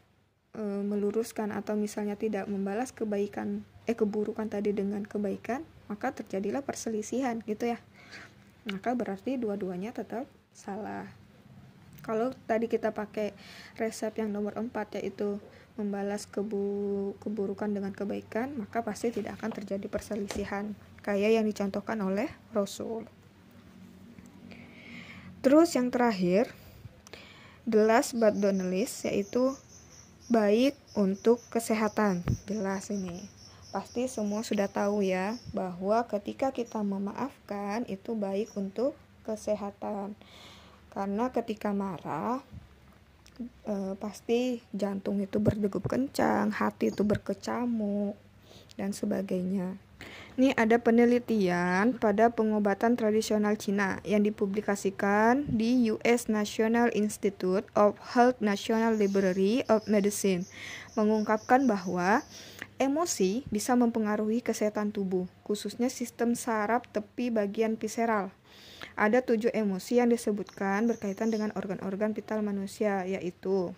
[0.57, 7.39] e, meluruskan atau misalnya tidak membalas kebaikan, eh keburukan tadi dengan kebaikan, maka terjadilah perselisihan
[7.45, 7.79] gitu ya.
[8.67, 11.05] Maka berarti dua-duanya tetap salah.
[12.03, 13.31] Kalau tadi kita pakai
[13.79, 15.39] resep yang nomor 4 yaitu
[15.73, 22.29] membalas kebu keburukan dengan kebaikan, maka pasti tidak akan terjadi perselisihan kayak yang dicontohkan oleh
[22.53, 23.09] Rasul.
[25.43, 26.47] Terus yang terakhir,
[27.67, 29.51] the last but not least yaitu
[30.31, 32.23] baik untuk kesehatan.
[32.47, 33.27] Jelas ini.
[33.73, 38.93] Pasti semua sudah tahu ya bahwa ketika kita memaafkan itu baik untuk
[39.25, 40.13] kesehatan.
[40.93, 42.39] Karena ketika marah
[43.41, 48.17] e, pasti jantung itu berdegup kencang, hati itu berkecamuk
[48.77, 49.77] dan sebagainya.
[50.33, 58.41] Ini ada penelitian pada pengobatan tradisional Cina yang dipublikasikan di US National Institute of Health
[58.41, 60.49] National Library of Medicine
[60.97, 62.25] mengungkapkan bahwa
[62.81, 68.33] emosi bisa mempengaruhi kesehatan tubuh, khususnya sistem saraf tepi bagian visceral.
[68.93, 73.73] Ada tujuh emosi yang disebutkan berkaitan dengan organ-organ vital manusia, yaitu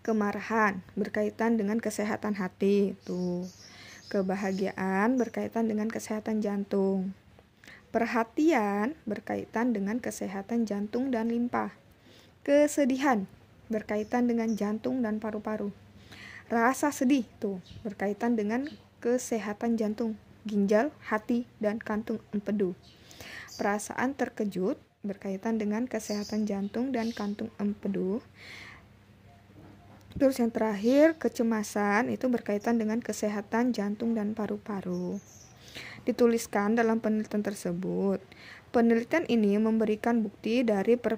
[0.00, 3.46] kemarahan berkaitan dengan kesehatan hati, tuh
[4.12, 7.16] Kebahagiaan berkaitan dengan kesehatan jantung.
[7.96, 11.72] Perhatian berkaitan dengan kesehatan jantung dan limpa.
[12.44, 13.24] Kesedihan
[13.72, 15.72] berkaitan dengan jantung dan paru-paru.
[16.52, 18.68] Rasa sedih tuh berkaitan dengan
[19.00, 22.76] kesehatan jantung, ginjal, hati, dan kantung empedu.
[23.60, 28.22] Perasaan terkejut berkaitan dengan kesehatan jantung dan kantung empedu.
[30.16, 35.16] Terus yang terakhir, kecemasan itu berkaitan dengan kesehatan jantung dan paru-paru.
[36.04, 38.20] Dituliskan dalam penelitian tersebut.
[38.72, 41.16] Penelitian ini memberikan bukti dari per,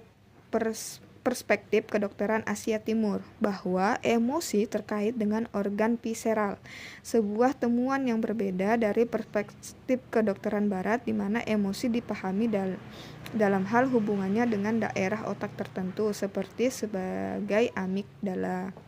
[0.50, 6.60] pers, perspektif kedokteran Asia Timur bahwa emosi terkait dengan organ visceral,
[7.00, 12.76] sebuah temuan yang berbeda dari perspektif kedokteran barat di mana emosi dipahami dal
[13.32, 18.83] dalam hal hubungannya dengan daerah otak tertentu seperti sebagai amigdala.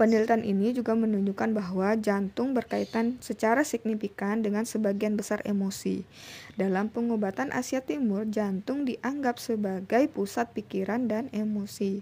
[0.00, 6.08] Penelitian ini juga menunjukkan bahwa jantung berkaitan secara signifikan dengan sebagian besar emosi.
[6.56, 12.00] Dalam pengobatan Asia Timur, jantung dianggap sebagai pusat pikiran dan emosi.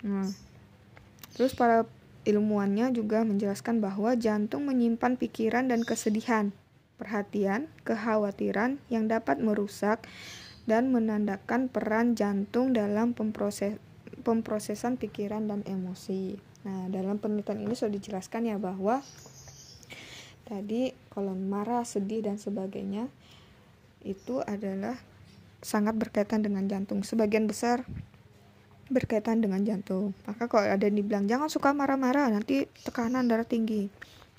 [0.00, 0.32] Nah,
[1.36, 1.84] terus para
[2.24, 6.52] ilmuwannya juga menjelaskan bahwa jantung menyimpan pikiran dan kesedihan,
[7.00, 10.04] perhatian, kekhawatiran yang dapat merusak
[10.68, 13.80] dan menandakan peran jantung dalam pemproses
[14.20, 16.36] pemprosesan pikiran dan emosi.
[16.64, 19.00] Nah, dalam penelitian ini sudah dijelaskan ya bahwa
[20.44, 23.08] tadi kalau marah, sedih dan sebagainya
[24.04, 24.96] itu adalah
[25.60, 27.04] sangat berkaitan dengan jantung.
[27.04, 27.84] Sebagian besar
[28.90, 30.12] berkaitan dengan jantung.
[30.26, 33.86] Maka kalau ada yang dibilang jangan suka marah-marah, nanti tekanan darah tinggi.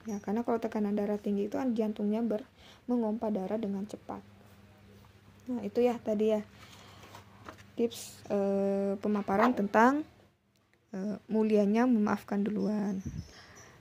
[0.10, 2.44] Ya, karena kalau tekanan darah tinggi itu kan jantungnya ber
[2.90, 4.20] mengompa darah dengan cepat.
[5.50, 6.42] Nah, itu ya tadi ya
[7.82, 8.38] tips e,
[9.02, 10.06] pemaparan tentang
[10.94, 13.02] e, mulianya memaafkan duluan.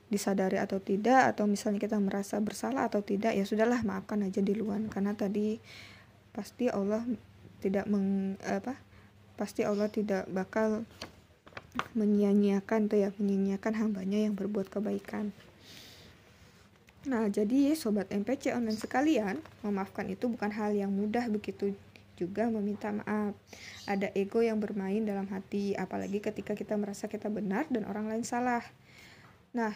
[0.08, 4.88] Disadari atau tidak atau misalnya kita merasa bersalah atau tidak ya sudahlah maafkan aja duluan.
[4.88, 5.60] Karena tadi
[6.32, 7.04] pasti Allah
[7.60, 8.80] tidak meng apa
[9.36, 10.88] pasti Allah tidak bakal
[11.94, 15.30] menyia-nyiakan tuh ya menyia-nyiakan hambanya yang berbuat kebaikan.
[17.08, 21.72] Nah jadi sobat MPC online sekalian memaafkan itu bukan hal yang mudah begitu
[22.20, 23.32] juga meminta maaf.
[23.88, 28.24] Ada ego yang bermain dalam hati, apalagi ketika kita merasa kita benar dan orang lain
[28.28, 28.60] salah.
[29.56, 29.72] Nah,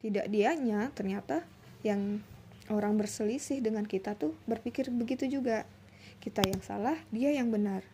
[0.00, 1.44] tidak dianya ternyata
[1.84, 2.24] yang
[2.72, 5.68] orang berselisih dengan kita tuh berpikir begitu juga.
[6.16, 7.84] Kita yang salah, dia yang benar.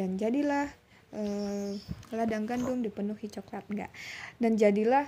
[0.00, 0.72] Dan jadilah
[1.12, 1.76] eh,
[2.16, 3.92] ladang gandum dipenuhi coklat enggak.
[4.40, 5.06] Dan jadilah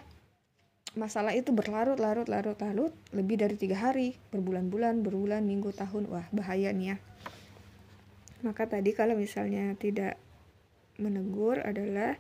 [0.97, 6.95] masalah itu berlarut-larut larut-larut lebih dari tiga hari berbulan-bulan berbulan minggu tahun wah bahaya nih
[6.95, 6.97] ya
[8.43, 10.15] maka tadi kalau misalnya tidak
[10.99, 12.19] menegur adalah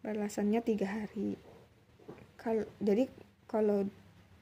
[0.00, 1.36] balasannya tiga hari.
[2.40, 3.08] Kalau jadi
[3.44, 3.84] kalau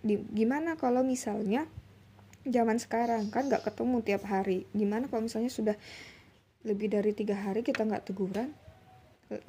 [0.03, 1.67] di, gimana kalau misalnya
[2.47, 4.67] zaman sekarang kan nggak ketemu tiap hari.
[4.75, 5.77] Gimana kalau misalnya sudah
[6.67, 8.55] lebih dari tiga hari kita nggak teguran?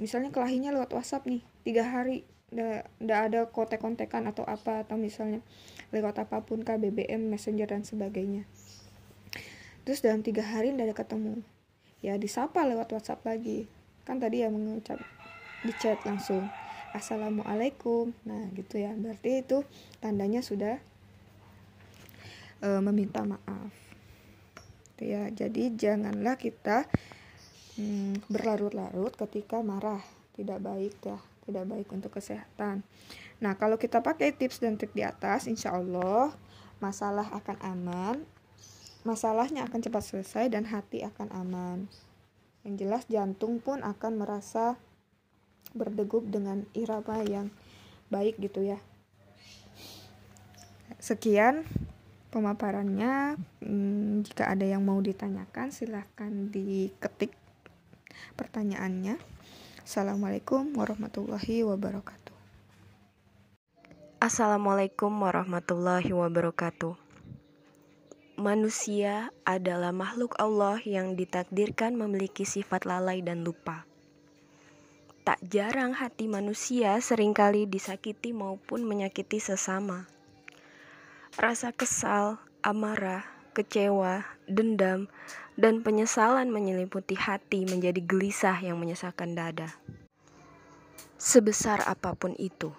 [0.01, 2.26] Misalnya kelahinya lewat WhatsApp nih tiga hari.
[2.49, 5.45] Nggak ada kontek-kontekan atau apa atau misalnya
[5.93, 8.49] lewat apa pun KBBM Messenger dan sebagainya
[9.89, 11.41] terus dalam tiga hari tidak ada ketemu.
[12.05, 13.65] Ya disapa lewat WhatsApp lagi.
[14.05, 15.01] Kan tadi ya mengucap
[15.65, 16.45] di chat langsung
[16.93, 18.13] assalamualaikum.
[18.21, 18.93] Nah gitu ya.
[18.93, 19.65] Berarti itu
[19.97, 20.77] tandanya sudah
[22.61, 23.73] e, meminta maaf.
[24.93, 25.25] Gitu ya.
[25.33, 26.85] Jadi janganlah kita
[27.81, 30.05] hmm, berlarut-larut ketika marah.
[30.37, 31.17] Tidak baik ya.
[31.49, 32.85] Tidak baik untuk kesehatan.
[33.41, 36.29] Nah kalau kita pakai tips dan trik di atas insya Allah
[36.77, 38.21] masalah akan aman
[39.10, 41.89] masalahnya akan cepat selesai dan hati akan aman.
[42.62, 44.78] Yang jelas jantung pun akan merasa
[45.74, 47.49] berdegup dengan irama yang
[48.14, 48.78] baik gitu ya.
[51.01, 51.66] Sekian
[52.30, 53.41] pemaparannya.
[53.66, 57.34] Hmm, jika ada yang mau ditanyakan silahkan diketik
[58.38, 59.18] pertanyaannya.
[59.82, 62.38] Assalamualaikum warahmatullahi wabarakatuh.
[64.22, 67.09] Assalamualaikum warahmatullahi wabarakatuh
[68.39, 73.83] Manusia adalah makhluk Allah yang ditakdirkan memiliki sifat lalai dan lupa.
[75.27, 80.07] Tak jarang hati manusia sering kali disakiti maupun menyakiti sesama.
[81.35, 85.11] Rasa kesal, amarah, kecewa, dendam,
[85.59, 89.75] dan penyesalan menyelimuti hati menjadi gelisah yang menyesakkan dada.
[91.19, 92.71] Sebesar apa pun itu,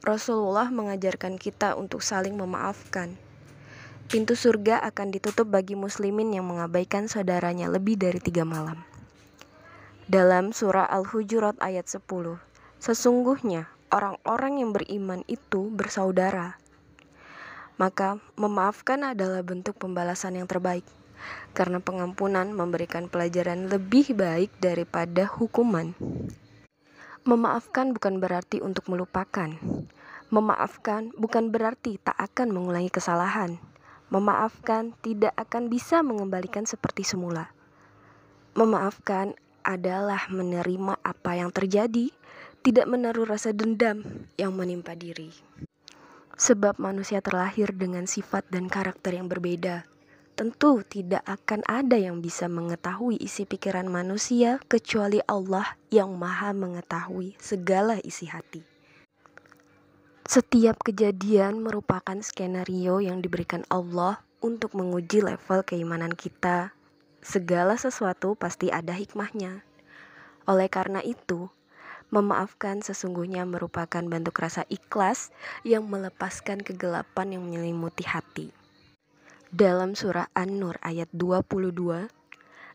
[0.00, 3.12] Rasulullah mengajarkan kita untuk saling memaafkan
[4.12, 8.84] Pintu surga akan ditutup bagi muslimin yang mengabaikan saudaranya lebih dari tiga malam.
[10.04, 12.36] Dalam surah Al-Hujurat ayat 10,
[12.76, 16.60] sesungguhnya orang-orang yang beriman itu bersaudara.
[17.80, 20.84] Maka memaafkan adalah bentuk pembalasan yang terbaik,
[21.56, 25.96] karena pengampunan memberikan pelajaran lebih baik daripada hukuman.
[27.24, 29.56] Memaafkan bukan berarti untuk melupakan.
[30.28, 33.71] Memaafkan bukan berarti tak akan mengulangi kesalahan
[34.12, 37.48] Memaafkan tidak akan bisa mengembalikan seperti semula.
[38.52, 39.32] Memaafkan
[39.64, 42.12] adalah menerima apa yang terjadi,
[42.60, 45.32] tidak menaruh rasa dendam yang menimpa diri.
[46.36, 49.88] Sebab manusia terlahir dengan sifat dan karakter yang berbeda.
[50.36, 57.40] Tentu tidak akan ada yang bisa mengetahui isi pikiran manusia kecuali Allah yang Maha Mengetahui
[57.40, 58.71] segala isi hati.
[60.22, 66.70] Setiap kejadian merupakan skenario yang diberikan Allah untuk menguji level keimanan kita.
[67.18, 69.66] Segala sesuatu pasti ada hikmahnya.
[70.46, 71.50] Oleh karena itu,
[72.14, 75.34] memaafkan sesungguhnya merupakan bentuk rasa ikhlas
[75.66, 78.54] yang melepaskan kegelapan yang menyelimuti hati.
[79.50, 82.06] Dalam surah An-Nur ayat 22,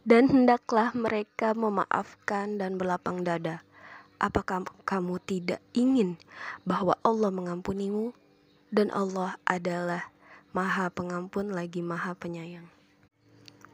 [0.03, 3.66] dan hendaklah mereka memaafkan dan berlapang dada
[4.17, 6.17] Apakah kamu tidak ingin
[6.65, 8.17] bahwa Allah mengampunimu
[8.73, 10.09] dan Allah adalah
[10.57, 12.65] Maha Pengampun lagi Maha Penyayang?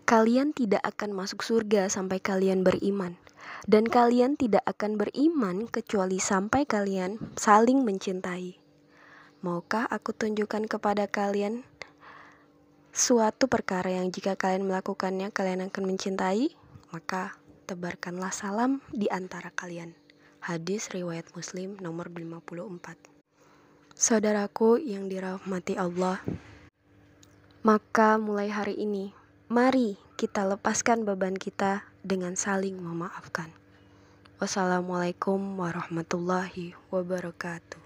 [0.04, 3.16] Kalian tidak akan masuk surga sampai kalian beriman,
[3.64, 8.60] dan kalian tidak akan beriman kecuali sampai kalian saling mencintai.
[9.39, 11.64] Maukah aku tunjukkan kepada kalian
[12.91, 16.52] suatu perkara yang jika kalian melakukannya kalian akan mencintai?
[16.91, 20.03] Maka tebarkanlah salam di antara kalian.
[20.44, 23.00] Hadis riwayat Muslim nomor 54.
[23.96, 26.20] Saudaraku yang dirahmati Allah,
[27.64, 29.16] maka mulai hari ini,
[29.48, 33.56] mari kita lepaskan beban kita dengan saling memaafkan.
[34.44, 37.83] Wassalamualaikum warahmatullahi wabarakatuh.